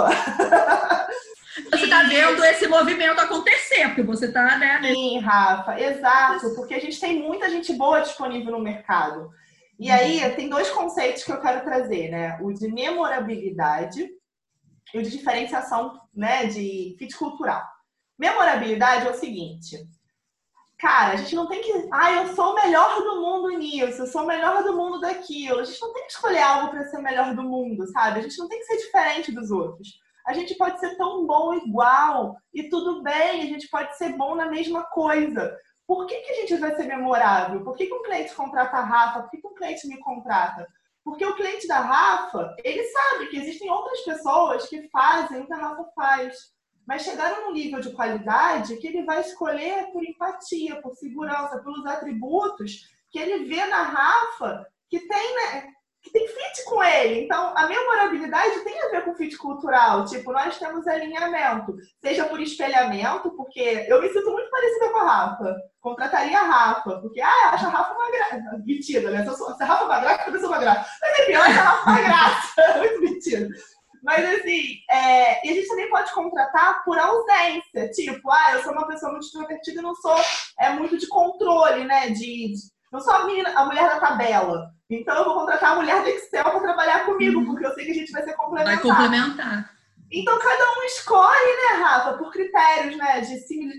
[1.70, 4.80] Você está vendo esse movimento acontecer, porque você está, né?
[4.82, 9.30] Sim, Rafa, exato, porque a gente tem muita gente boa disponível no mercado.
[9.78, 12.38] E aí tem dois conceitos que eu quero trazer, né?
[12.40, 14.08] O de memorabilidade
[14.94, 17.62] e o de diferenciação, né, de fit cultural.
[18.18, 19.76] Memorabilidade é o seguinte,
[20.78, 24.06] cara, a gente não tem que, ah, eu sou o melhor do mundo nisso, eu
[24.06, 25.60] sou o melhor do mundo daquilo.
[25.60, 28.20] A gente não tem que escolher algo para ser o melhor do mundo, sabe?
[28.20, 30.00] A gente não tem que ser diferente dos outros.
[30.26, 34.34] A gente pode ser tão bom igual e tudo bem, a gente pode ser bom
[34.34, 35.56] na mesma coisa.
[35.86, 37.62] Por que, que a gente vai ser memorável?
[37.64, 39.22] Por que, que um cliente contrata a Rafa?
[39.22, 40.66] Por que, que um cliente me contrata?
[41.04, 45.52] Porque o cliente da Rafa, ele sabe que existem outras pessoas que fazem o que
[45.52, 46.52] a Rafa faz.
[46.86, 51.84] Mas chegaram num nível de qualidade que ele vai escolher por empatia, por segurança, pelos
[51.86, 57.24] atributos que ele vê na Rafa que tem, né, que tem fit com ele.
[57.24, 60.04] Então, a memorabilidade tem a ver com fit cultural.
[60.04, 65.04] Tipo, nós temos alinhamento, seja por espelhamento, porque eu me sinto muito parecida com a
[65.04, 65.56] Rafa.
[65.80, 68.62] Contrataria a Rafa, porque, ah, acho a Rafa uma graça.
[68.64, 69.24] Mentira, né?
[69.24, 70.90] Se, sou, se a Rafa é uma graça, eu sou uma graça.
[71.00, 72.78] Mas enfim, eu acho a Rafa uma graça.
[72.78, 73.48] muito mentira.
[74.02, 75.46] Mas assim, é...
[75.46, 77.88] e a gente também pode contratar por ausência.
[77.92, 80.16] Tipo, ah, eu sou uma pessoa muito extrovertida e não sou
[80.58, 82.10] é, muito de controle, né?
[82.10, 82.71] De, de...
[82.92, 84.70] Não sou a, menina, a mulher da tabela.
[84.90, 87.46] Então eu vou contratar a mulher do Excel para trabalhar comigo, uhum.
[87.46, 88.74] porque eu sei que a gente vai ser complementar.
[88.74, 89.70] Vai complementar.
[90.10, 93.70] Então cada um escolhe, né, Rafa, por critérios, né, de sim,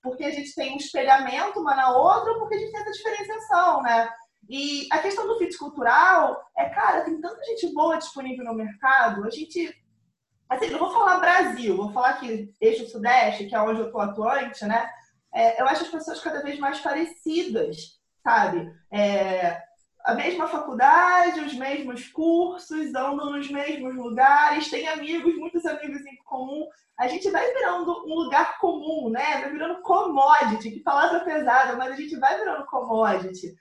[0.00, 2.92] porque a gente tem um espelhamento uma na outra, ou porque a gente tem essa
[2.92, 4.08] diferenciação, né?
[4.48, 9.24] E a questão do fit cultural é, cara, tem tanta gente boa disponível no mercado,
[9.24, 9.76] a gente
[10.48, 13.98] assim, não vou falar Brasil, vou falar aqui eixo sudeste, que é onde eu tô
[13.98, 14.88] atuante, né?
[15.34, 18.72] É, eu acho as pessoas cada vez mais parecidas, sabe?
[18.90, 19.60] É,
[20.04, 26.16] a mesma faculdade, os mesmos cursos, andam nos mesmos lugares, tem amigos, muitos amigos em
[26.24, 26.66] comum.
[26.98, 29.40] A gente vai virando um lugar comum, né?
[29.40, 33.54] Vai virando commodity, que palavra pesada, mas a gente vai virando commodity.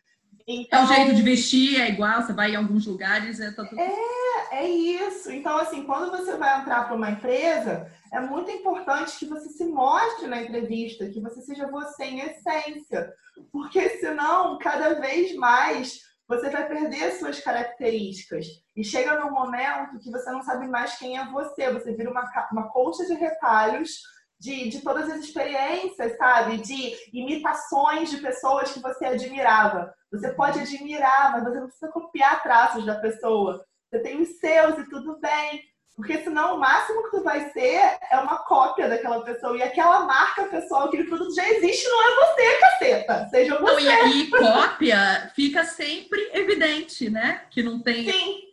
[0.48, 3.80] Então, é o jeito de vestir, é igual, você vai em alguns lugares, é tudo.
[3.80, 5.32] É, é isso.
[5.32, 9.66] Então, assim, quando você vai entrar para uma empresa, é muito importante que você se
[9.66, 13.14] mostre na entrevista, que você seja você em essência.
[13.52, 18.46] Porque senão, cada vez mais você vai perder suas características.
[18.76, 21.72] E chega num momento que você não sabe mais quem é você.
[21.72, 24.02] Você vira uma, uma colcha de retalhos
[24.40, 26.58] de, de todas as experiências, sabe?
[26.58, 29.94] De imitações de pessoas que você admirava.
[30.12, 33.66] Você pode admirar, mas você não precisa copiar traços da pessoa.
[33.90, 35.72] Você tem os seus e tudo bem.
[35.96, 39.56] Porque senão o máximo que tu vai ser é uma cópia daquela pessoa.
[39.58, 43.28] E aquela marca pessoal, aquele produto já existe, não é você, caceta.
[43.30, 43.84] Seja você.
[43.84, 47.42] Não, e, e cópia fica sempre evidente, né?
[47.52, 48.10] Que não tem.
[48.10, 48.52] Sim.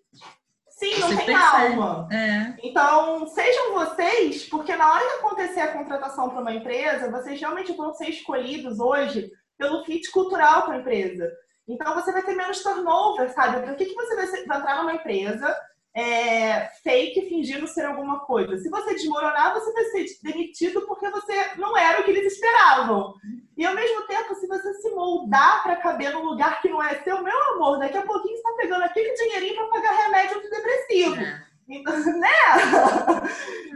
[0.68, 1.74] Sim, não você tem percebe.
[1.74, 2.08] alma.
[2.12, 2.54] É.
[2.62, 7.72] Então, sejam vocês, porque na hora que acontecer a contratação para uma empresa, vocês realmente
[7.72, 11.28] vão ser escolhidos hoje pelo fit cultural com a empresa.
[11.68, 13.66] Então, você vai ter menos turnover, sabe?
[13.66, 15.54] Por que, que você vai, ser, vai entrar numa empresa
[15.98, 18.56] é, fake fingindo ser alguma coisa.
[18.58, 23.14] Se você desmoronar, você vai ser demitido porque você não era o que eles esperavam.
[23.56, 27.02] E ao mesmo tempo, se você se moldar para caber num lugar que não é
[27.02, 31.16] seu, meu amor, daqui a pouquinho você está pegando aquele dinheirinho para pagar remédio antidepressivo.
[31.16, 31.48] É.
[31.68, 32.28] Então, né?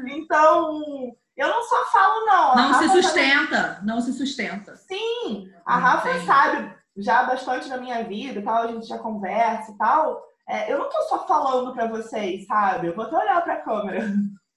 [0.07, 0.81] então,
[1.37, 2.55] eu não só falo, não.
[2.55, 4.77] não se sustenta, não se sustenta.
[4.77, 9.77] Sim, a Rafa sabe já bastante da minha vida tal, a gente já conversa e
[9.77, 10.23] tal.
[10.49, 12.89] É, eu não tô só falando para vocês, sabe?
[12.89, 14.01] Eu vou até olhar para a câmera.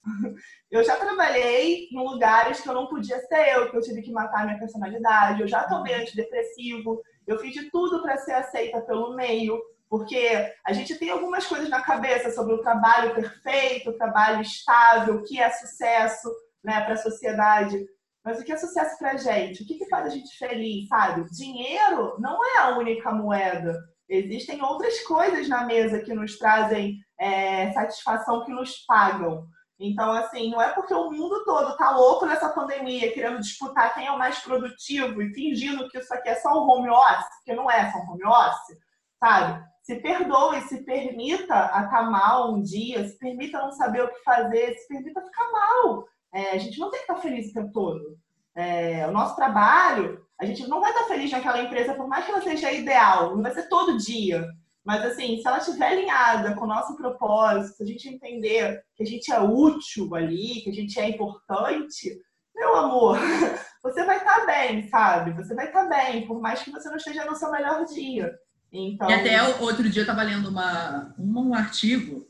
[0.69, 4.11] Eu já trabalhei em lugares que eu não podia ser eu, que eu tive que
[4.11, 5.41] matar minha personalidade.
[5.41, 7.01] Eu já tomei antidepressivo.
[7.25, 11.69] Eu fiz de tudo para ser aceita pelo meio, porque a gente tem algumas coisas
[11.69, 16.29] na cabeça sobre o trabalho perfeito, o trabalho estável, o que é sucesso
[16.63, 17.83] né, para a sociedade.
[18.25, 19.61] Mas o que é sucesso para a gente?
[19.61, 21.29] O que, que faz a gente feliz, sabe?
[21.29, 23.79] Dinheiro não é a única moeda.
[24.09, 29.45] Existem outras coisas na mesa que nos trazem é, satisfação, que nos pagam.
[29.79, 34.07] Então, assim, não é porque o mundo todo tá louco nessa pandemia, querendo disputar quem
[34.07, 37.53] é o mais produtivo e fingindo que isso aqui é só um home office, porque
[37.53, 38.77] não é só um home office,
[39.19, 39.63] sabe?
[39.83, 44.07] Se perdoe, se permita a estar tá mal um dia, se permita não saber o
[44.07, 46.05] que fazer, se permita ficar mal.
[46.35, 48.17] É, a gente não tem que estar feliz o tempo todo.
[48.53, 52.31] É, o nosso trabalho a gente não vai estar feliz naquela empresa, por mais que
[52.31, 54.45] ela seja ideal, não vai ser todo dia.
[54.83, 59.03] Mas assim, se ela estiver alinhada com o nosso propósito, se a gente entender que
[59.03, 62.19] a gente é útil ali, que a gente é importante,
[62.53, 63.17] meu amor,
[63.81, 65.31] você vai estar tá bem, sabe?
[65.33, 68.31] Você vai estar tá bem, por mais que você não esteja no seu melhor dia.
[68.71, 69.09] Então...
[69.09, 72.27] E até outro dia eu estava lendo uma, um artigo,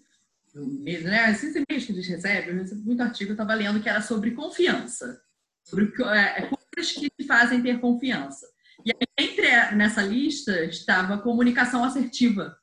[0.55, 1.31] né?
[1.31, 4.31] Esses e-mails que eles recebem, eu recebo muito artigo, eu estava lendo que era sobre
[4.31, 5.21] confiança.
[5.63, 8.47] Sobre é, coisas que te fazem ter confiança.
[8.85, 12.57] E aí, entre nessa lista estava comunicação assertiva.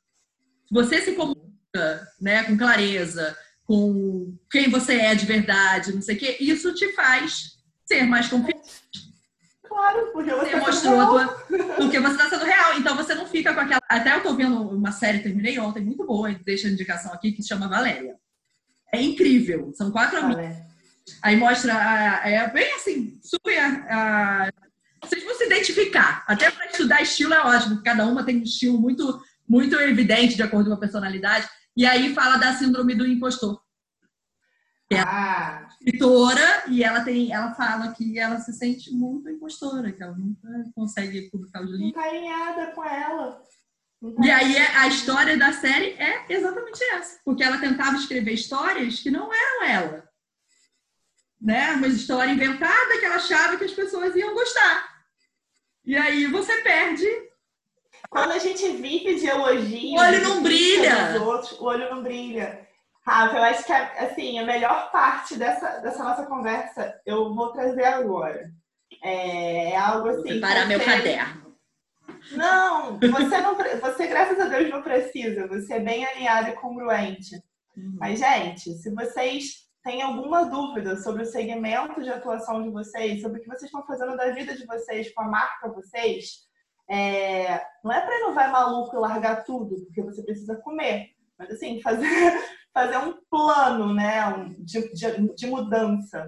[0.71, 6.19] Você se comunica né, com clareza, com quem você é de verdade, não sei o
[6.19, 8.82] quê, isso te faz ser mais confiante.
[9.73, 11.27] Claro, porque você, você tá mostrou a tua.
[11.75, 12.77] Porque você está sendo real.
[12.77, 13.81] Então você não fica com aquela.
[13.89, 17.41] Até eu tô vendo uma série, terminei ontem, muito boa, deixa a indicação aqui, que
[17.41, 18.15] se chama Valéria.
[18.93, 19.73] É incrível.
[19.73, 20.57] São quatro amigas.
[21.23, 21.73] Aí mostra.
[22.23, 23.57] É bem assim, super.
[23.59, 24.49] A,
[25.01, 26.23] vocês vão se identificar.
[26.27, 30.43] Até para estudar estilo é ótimo, cada uma tem um estilo muito, muito evidente de
[30.43, 31.49] acordo com a personalidade.
[31.75, 33.59] E aí fala da síndrome do impostor.
[34.95, 35.67] É ah.
[35.71, 40.47] escritora e ela tem, ela fala que ela se sente muito impostora, que ela nunca
[40.75, 41.93] consegue publicar os livros.
[41.93, 43.41] Não alinhada com ela.
[44.21, 49.09] E aí a história da série é exatamente essa, porque ela tentava escrever histórias que
[49.09, 50.09] não eram ela.
[51.41, 51.71] Né?
[51.73, 54.93] Uma história inventada que ela achava que as pessoas iam gostar.
[55.85, 57.07] E aí você perde.
[58.09, 59.95] Quando a gente vive de elogio.
[59.95, 61.21] O olho não brilha.
[61.21, 62.62] Outros, o olho não brilha.
[63.05, 67.83] Rafa, eu acho que assim, a melhor parte dessa, dessa nossa conversa eu vou trazer
[67.83, 68.49] agora.
[69.01, 70.21] É, é algo assim.
[70.21, 71.43] Vou preparar meu caderno.
[72.31, 75.47] Não, você não você, graças a Deus, não precisa.
[75.47, 77.35] Você é bem alinhado e congruente.
[77.75, 77.97] Uhum.
[77.99, 83.39] Mas, gente, se vocês têm alguma dúvida sobre o segmento de atuação de vocês, sobre
[83.39, 86.43] o que vocês estão fazendo da vida de vocês com a marca vocês,
[86.89, 91.09] é, não é para não vai maluco e largar tudo, porque você precisa comer.
[91.37, 92.07] Mas assim, fazer,
[92.73, 96.27] fazer um plano né, de, de, de mudança.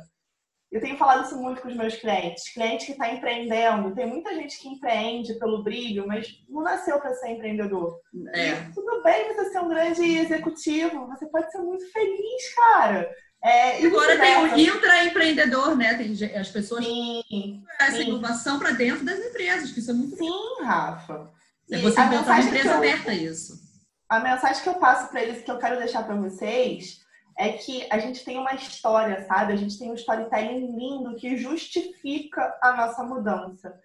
[0.72, 2.52] Eu tenho falado isso muito com os meus clientes.
[2.54, 7.14] Cliente que está empreendendo, tem muita gente que empreende pelo brilho, mas não nasceu para
[7.14, 8.00] ser empreendedor.
[8.34, 8.56] É.
[8.74, 13.10] tudo bem você ser um grande executivo, você pode ser muito feliz, cara.
[13.44, 15.94] É, Agora tem o intraempreendedor, né?
[15.94, 18.10] Tem as pessoas sim, essa sim.
[18.10, 21.32] inovação para dentro das empresas, que isso é muito Sim, Rafa.
[21.72, 23.65] É você montar uma empresa eu, aberta isso.
[24.08, 27.04] A mensagem que eu passo para eles, que eu quero deixar para vocês,
[27.38, 29.54] é que a gente tem uma história, sabe?
[29.54, 33.80] A gente tem um storytelling lindo que justifica a nossa mudança.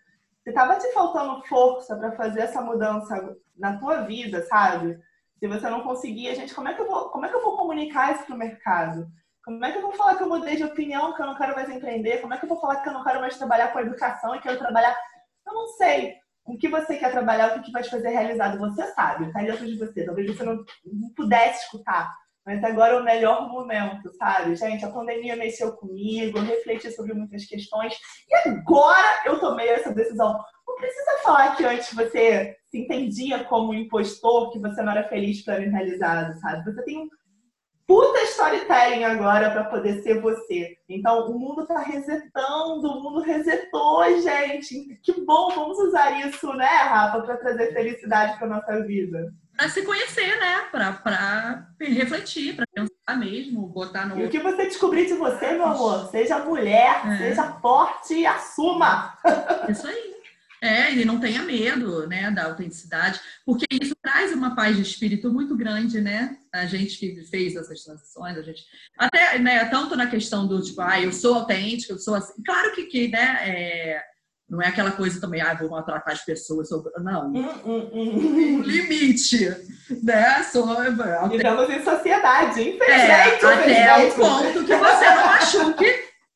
[0.44, 4.98] Se tava te faltando força para fazer essa mudança na tua vida, sabe?
[5.38, 7.42] Se você não conseguir, a gente, como é que eu vou, como é que eu
[7.42, 9.09] vou comunicar isso pro mercado?
[9.42, 11.54] Como é que eu vou falar que eu mudei de opinião, que eu não quero
[11.54, 12.18] mais empreender?
[12.18, 14.40] Como é que eu vou falar que eu não quero mais trabalhar com educação e
[14.40, 14.94] quero trabalhar.
[15.46, 16.19] Eu não sei.
[16.44, 19.66] O que você quer trabalhar, o que vai te fazer realizado, você sabe, tá dentro
[19.66, 20.05] de você.
[20.05, 20.64] Talvez você não,
[21.14, 22.12] pudesse escutar,
[22.44, 24.57] mas agora é o melhor momento, sabe?
[24.57, 27.94] Gente, a pandemia mexeu comigo, eu refleti sobre muitas questões
[28.29, 30.38] e agora eu tomei essa decisão.
[30.66, 35.09] Não precisa falar que antes você se entendia como um impostor, que você não era
[35.09, 36.64] feliz para realizado, sabe?
[36.64, 37.09] Você tem
[37.90, 40.76] puta storytelling agora para poder ser você.
[40.88, 44.96] Então, o mundo tá resetando, o mundo resetou, gente.
[45.03, 49.35] Que bom, vamos usar isso, né, Rafa, para trazer felicidade para nossa vida.
[49.57, 50.68] Para se conhecer, né?
[50.70, 54.20] Para refletir, para pensar mesmo, botar no.
[54.20, 56.09] E o que você descobrir de você, meu amor?
[56.11, 57.18] Seja mulher, é.
[57.18, 59.18] seja forte e assuma.
[59.68, 60.19] Isso aí.
[60.62, 65.33] É, e não tenha medo, né, da autenticidade, porque isso traz uma paz de espírito
[65.33, 66.37] muito grande, né?
[66.53, 68.62] A gente que fez essas transições, a gente
[68.99, 72.42] até, né, tanto na questão do tipo, ah, eu sou autêntica, eu sou assim.
[72.44, 74.03] Claro que, que né, é,
[74.51, 76.85] não é aquela coisa também, ah, vou maltratar as pessoas, sou...
[76.99, 77.33] não.
[77.33, 78.62] Hum, hum, hum.
[78.62, 79.49] Limite,
[80.03, 80.42] né?
[80.42, 80.66] Sou
[81.31, 83.44] Vivemos em sociedade, infelizmente.
[83.44, 85.87] É, até o ponto que você não machuque,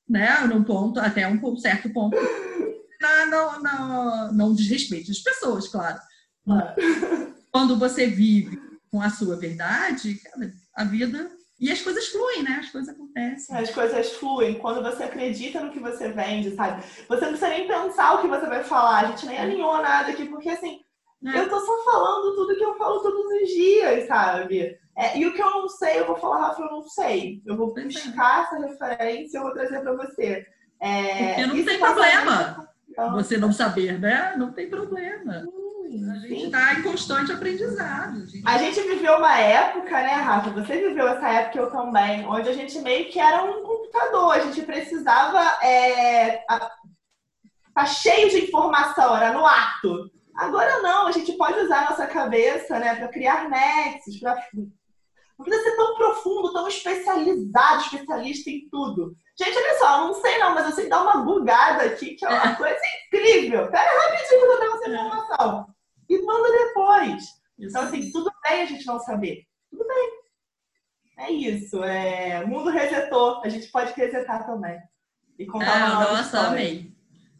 [0.08, 0.40] né?
[0.48, 2.16] Num ponto, até um certo ponto
[3.26, 5.98] não, não, não desrespeite as pessoas, claro.
[7.52, 8.58] Quando você vive
[8.90, 10.20] com a sua verdade,
[10.76, 11.30] a vida.
[11.58, 12.60] E as coisas fluem, né?
[12.60, 13.56] As coisas acontecem.
[13.56, 14.58] As coisas fluem.
[14.58, 16.82] Quando você acredita no que você vende, sabe?
[17.08, 19.04] Você não precisa nem pensar o que você vai falar.
[19.04, 20.80] A gente nem alinhou nada aqui, porque assim,
[21.24, 21.38] é.
[21.40, 24.78] eu tô só falando tudo que eu falo todos os dias, sabe?
[24.96, 27.42] É, e o que eu não sei, eu vou falar, Rafa, eu não sei.
[27.46, 30.46] Eu vou buscar essa referência e eu vou trazer para você.
[30.80, 32.68] É, Porque não tem problema.
[33.12, 34.34] Você não saber, né?
[34.36, 35.44] Não tem problema.
[36.12, 38.26] a gente está em constante aprendizado.
[38.26, 38.42] Gente.
[38.46, 40.50] A gente viveu uma época, né, Rafa?
[40.50, 44.32] Você viveu essa época, eu também, onde a gente meio que era um computador.
[44.32, 45.40] A gente precisava.
[45.62, 46.70] É, a,
[47.74, 50.10] tá cheio de informação, era no ato.
[50.36, 54.36] Agora não, a gente pode usar a nossa cabeça né, para criar nexos, pra...
[54.52, 59.16] não precisa ser tão profundo, tão especializado, especialista em tudo.
[59.36, 62.24] Gente, olha só, eu não sei não, mas eu sei dar uma bugada aqui, que
[62.24, 62.54] é uma é.
[62.54, 63.68] coisa incrível.
[63.68, 65.74] Pera rapidinho que eu tenho essa informação.
[66.08, 67.24] E manda depois.
[67.58, 69.44] Então, assim, tudo bem a gente não saber.
[69.70, 70.10] Tudo bem.
[71.18, 71.82] É isso.
[71.82, 72.44] É...
[72.44, 73.40] O mundo resetou.
[73.44, 74.78] A gente pode resetar também.
[75.38, 76.48] E contar ah, uma Nossa, história.
[76.48, 76.94] amei.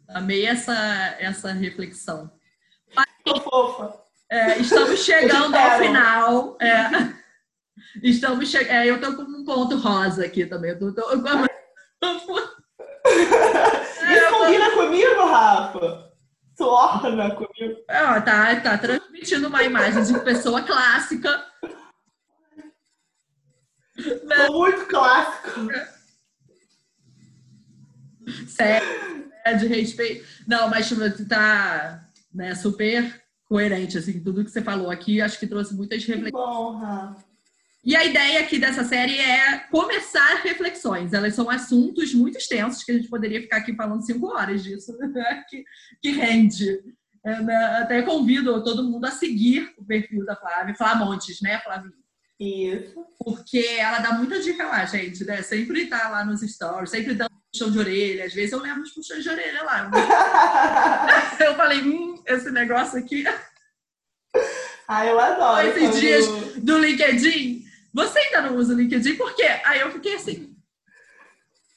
[0.09, 0.75] Amei essa,
[1.19, 2.31] essa reflexão.
[3.23, 3.99] Tô fofa.
[4.29, 6.57] É, estamos chegando ao final.
[6.59, 6.89] É,
[8.03, 8.57] estamos che...
[8.57, 10.71] É, eu tô com um ponto rosa aqui também.
[10.71, 11.54] Eu tô, tô...
[14.15, 16.11] Isso combina comigo, Rafa?
[16.57, 17.79] Torna comigo.
[17.87, 21.45] É, tá, tá transmitindo uma imagem de pessoa clássica.
[24.47, 25.67] Tô muito clássico.
[28.47, 30.25] Sério, é de respeito.
[30.47, 30.89] Não, mas
[31.27, 36.31] tá né, super coerente, assim, tudo que você falou aqui, acho que trouxe muitas reflexões.
[36.31, 37.34] Bom, Rafa.
[37.85, 41.13] E a ideia aqui dessa série é começar reflexões.
[41.13, 44.97] Elas são assuntos muito extensos que a gente poderia ficar aqui falando cinco horas disso,
[44.97, 45.43] né?
[45.47, 45.63] que,
[46.01, 46.81] que rende.
[47.23, 47.55] É, né?
[47.79, 51.91] Até convido todo mundo a seguir o perfil da Flávia, Flamontes, né, Flávia?
[52.39, 53.05] Isso.
[53.19, 55.41] Porque ela dá muita dica lá, gente, né?
[55.41, 58.25] Sempre tá lá nos stories, sempre dá um puxão de orelha.
[58.25, 59.89] Às vezes eu lembro os puxões de orelha lá.
[61.39, 63.23] eu falei, hum, esse negócio aqui.
[64.87, 65.67] Ah, eu adoro.
[65.67, 65.99] Esses quando...
[65.99, 66.27] dias
[66.57, 67.54] do LinkedIn,
[67.95, 69.15] você ainda não usa o LinkedIn?
[69.15, 69.47] Por quê?
[69.63, 70.53] Aí eu fiquei assim.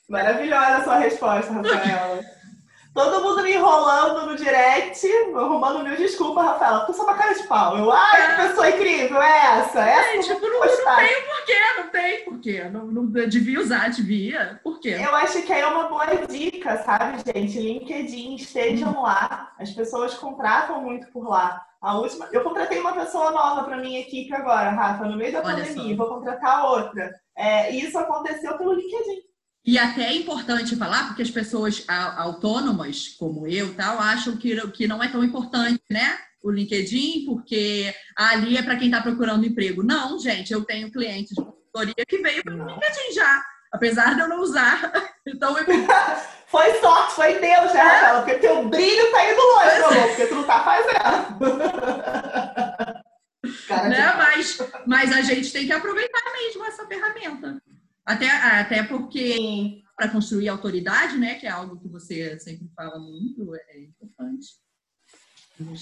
[0.08, 2.20] Maravilhosa a sua resposta, Rafaela.
[2.92, 6.86] Todo mundo me enrolando no direct, arrumando mil desculpas, Rafaela.
[6.86, 7.78] Tu só uma cara de pau.
[7.78, 8.48] Eu, ai, que é.
[8.48, 9.80] pessoa incrível é essa?
[9.80, 12.64] Essa é, tipo, não, não tem porquê, não tem porquê.
[12.64, 14.58] Não, não devia usar, devia.
[14.64, 14.98] Por quê?
[15.00, 17.60] Eu acho que aí é uma boa dica, sabe, gente?
[17.60, 19.02] LinkedIn, estejam hum.
[19.02, 19.52] lá.
[19.56, 21.64] As pessoas contratam muito por lá.
[21.80, 25.38] A última, eu contratei uma pessoa nova para minha equipe agora, Rafa, no meio da
[25.38, 26.04] Olha pandemia, só.
[26.04, 27.14] vou contratar outra.
[27.36, 29.28] É, isso aconteceu pelo LinkedIn.
[29.64, 31.84] E até é importante falar, porque as pessoas
[32.16, 36.18] autônomas, como eu, tal, acham que, que não é tão importante, né?
[36.42, 39.82] O LinkedIn, porque ali é para quem está procurando emprego.
[39.82, 44.28] Não, gente, eu tenho clientes de consultoria que veio pelo LinkedIn já, apesar de eu
[44.28, 44.92] não usar.
[45.28, 45.66] Então, eu...
[46.48, 48.22] Foi sorte, foi Deus, né, Rafaela?
[48.22, 51.58] Porque teu brilho tá indo longe, meu amor, porque tu não tá fazendo.
[53.90, 54.14] né?
[54.16, 57.62] mas, mas a gente tem que aproveitar mesmo essa ferramenta.
[58.06, 63.54] Até, até porque para construir autoridade, né, que é algo que você sempre fala muito,
[63.54, 64.46] é importante.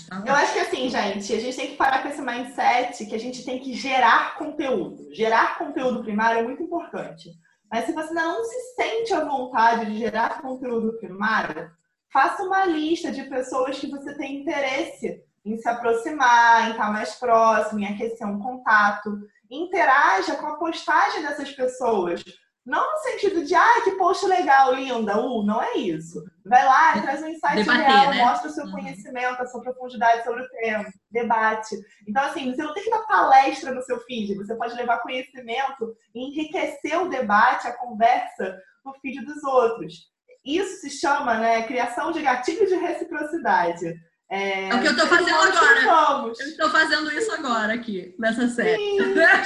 [0.08, 3.14] Tá Eu acho que assim, gente, a gente tem que parar com esse mindset que
[3.14, 5.14] a gente tem que gerar conteúdo.
[5.14, 7.38] Gerar conteúdo primário é muito importante.
[7.76, 11.70] Mas se você não se sente à vontade de gerar conteúdo primário,
[12.10, 17.16] faça uma lista de pessoas que você tem interesse em se aproximar, em estar mais
[17.16, 19.20] próximo, em aquecer um contato.
[19.50, 22.24] Interaja com a postagem dessas pessoas.
[22.66, 26.24] Não no sentido de, ah, que post legal, linda, uh, não é isso.
[26.44, 28.24] Vai lá, traz um insight Debater, real, né?
[28.24, 28.72] mostra o seu uhum.
[28.72, 31.76] conhecimento, a sua profundidade sobre o tema, debate.
[32.08, 35.94] Então, assim, você não tem que dar palestra no seu feed, você pode levar conhecimento
[36.12, 40.10] e enriquecer o debate, a conversa no feed dos outros.
[40.44, 43.94] Isso se chama, né, criação de gatilho de reciprocidade.
[44.28, 46.26] É, é o que eu estou fazendo agora.
[46.26, 48.98] Eu estou fazendo isso agora aqui, nessa série.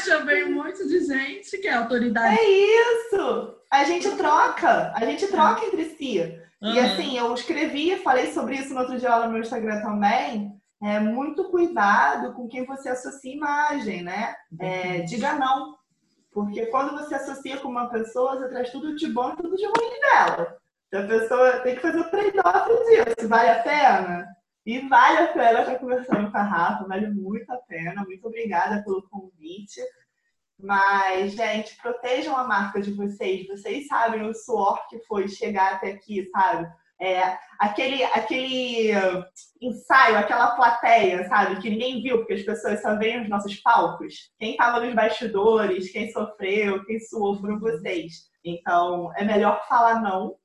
[0.05, 2.39] Chamei um monte de gente que é autoridade.
[2.39, 3.55] É isso!
[3.71, 6.21] A gente troca, a gente troca entre si.
[6.63, 6.75] Uhum.
[6.75, 10.53] E assim, eu escrevi, falei sobre isso no outro dia lá no meu Instagram também.
[10.83, 14.35] É muito cuidado com quem você associa imagem, né?
[14.59, 15.79] É, diga não.
[16.33, 19.65] Porque quando você associa com uma pessoa, você traz tudo de bom e tudo de
[19.65, 20.57] ruim dela.
[20.89, 23.29] Então a pessoa tem que fazer o trade-off disso.
[23.29, 24.40] Vale a pena?
[24.71, 28.05] E vale a pena estar conversando com a Rafa, vale muito a pena.
[28.05, 29.81] Muito obrigada pelo convite.
[30.57, 33.49] Mas, gente, protejam a marca de vocês.
[33.49, 36.73] Vocês sabem o suor que foi chegar até aqui, sabe?
[37.01, 38.93] É, aquele, aquele
[39.61, 41.61] ensaio, aquela plateia, sabe?
[41.61, 44.31] Que ninguém viu, porque as pessoas só veem os nossos palcos.
[44.39, 48.31] Quem estava nos bastidores, quem sofreu, quem suou foram vocês.
[48.45, 50.37] Então, é melhor falar não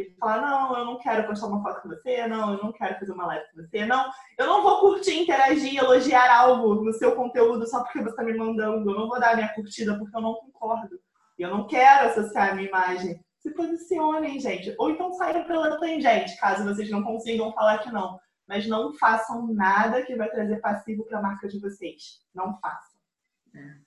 [0.00, 2.98] e falar, não, eu não quero postar uma foto com você, não, eu não quero
[2.98, 7.14] fazer uma live com você, não, eu não vou curtir, interagir, elogiar algo no seu
[7.16, 10.20] conteúdo só porque você está me mandando, eu não vou dar minha curtida porque eu
[10.20, 10.98] não concordo.
[11.40, 13.18] Eu não quero associar a minha imagem.
[13.38, 14.74] Se posicionem, gente.
[14.78, 18.20] Ou então saiam pela tangente, caso vocês não consigam falar que não.
[18.46, 22.20] Mas não façam nada que vai trazer passivo para a marca de vocês.
[22.34, 22.89] Não façam.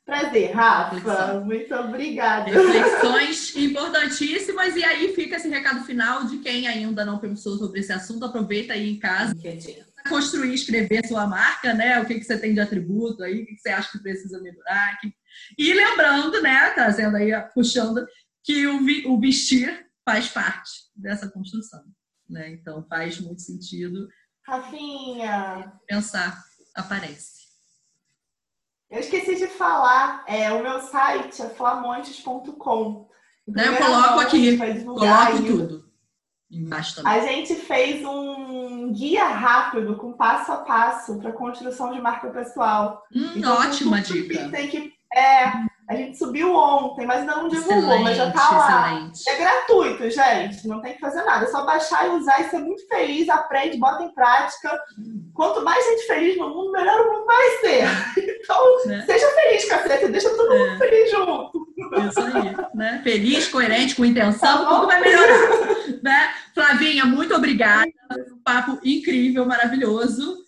[0.05, 0.95] Prazer, Rafa.
[0.95, 1.45] Reflexão.
[1.45, 2.51] Muito obrigada.
[2.51, 4.75] Reflexões importantíssimas.
[4.75, 8.25] E aí fica esse recado final de quem ainda não pensou sobre esse assunto.
[8.25, 9.33] Aproveita aí em casa.
[10.09, 12.01] construir, escrever sua marca, né?
[12.01, 14.41] O que, que você tem de atributo aí, o que, que você acha que precisa
[14.41, 14.99] melhorar.
[15.57, 18.05] E lembrando, né, trazendo aí, puxando,
[18.43, 21.81] que o, vi, o vestir faz parte dessa construção.
[22.29, 22.51] Né?
[22.51, 24.07] Então faz muito sentido.
[24.45, 25.71] Rafinha!
[25.87, 26.43] Pensar
[26.75, 27.42] aparece.
[28.93, 33.09] Eu esqueci de falar, é, o meu site é flamontes.com.
[33.47, 35.85] Então, eu coloco aqui, coloco tudo.
[36.51, 37.11] Embaixo também.
[37.11, 43.03] A gente fez um guia rápido com passo a passo para construção de marca pessoal.
[43.11, 44.47] Hum, então, ótima dica.
[44.49, 45.51] Tem que, é,
[45.87, 48.93] a gente subiu ontem, mas não divulgou, excelente, mas já tá lá.
[48.93, 49.29] Excelente.
[49.29, 50.67] É gratuito, gente.
[50.67, 51.43] Não tem que fazer nada.
[51.43, 54.79] É só baixar e usar e ser muito feliz, aprende, bota em prática.
[55.33, 57.83] Quanto mais gente feliz no mundo, melhor o mundo vai ser.
[58.43, 59.01] Então, né?
[59.05, 60.77] seja feliz, cacete, deixa todo mundo é.
[60.77, 61.65] feliz junto.
[62.09, 62.99] Isso aí, né?
[63.01, 65.39] Feliz, coerente, com intenção, tá tudo vai melhorar.
[66.03, 66.33] né?
[66.53, 67.89] Flavinha, muito obrigada.
[68.33, 70.43] Um papo incrível, maravilhoso.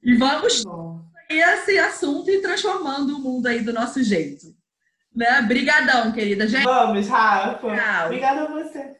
[0.00, 0.62] E vamos
[1.28, 4.54] esse assunto e transformando o mundo aí do nosso jeito.
[5.14, 5.42] Né?
[5.42, 6.64] Brigadão, querida gente.
[6.64, 7.58] Vamos, Rafa.
[7.58, 8.06] Tchau.
[8.06, 8.96] Obrigada a você.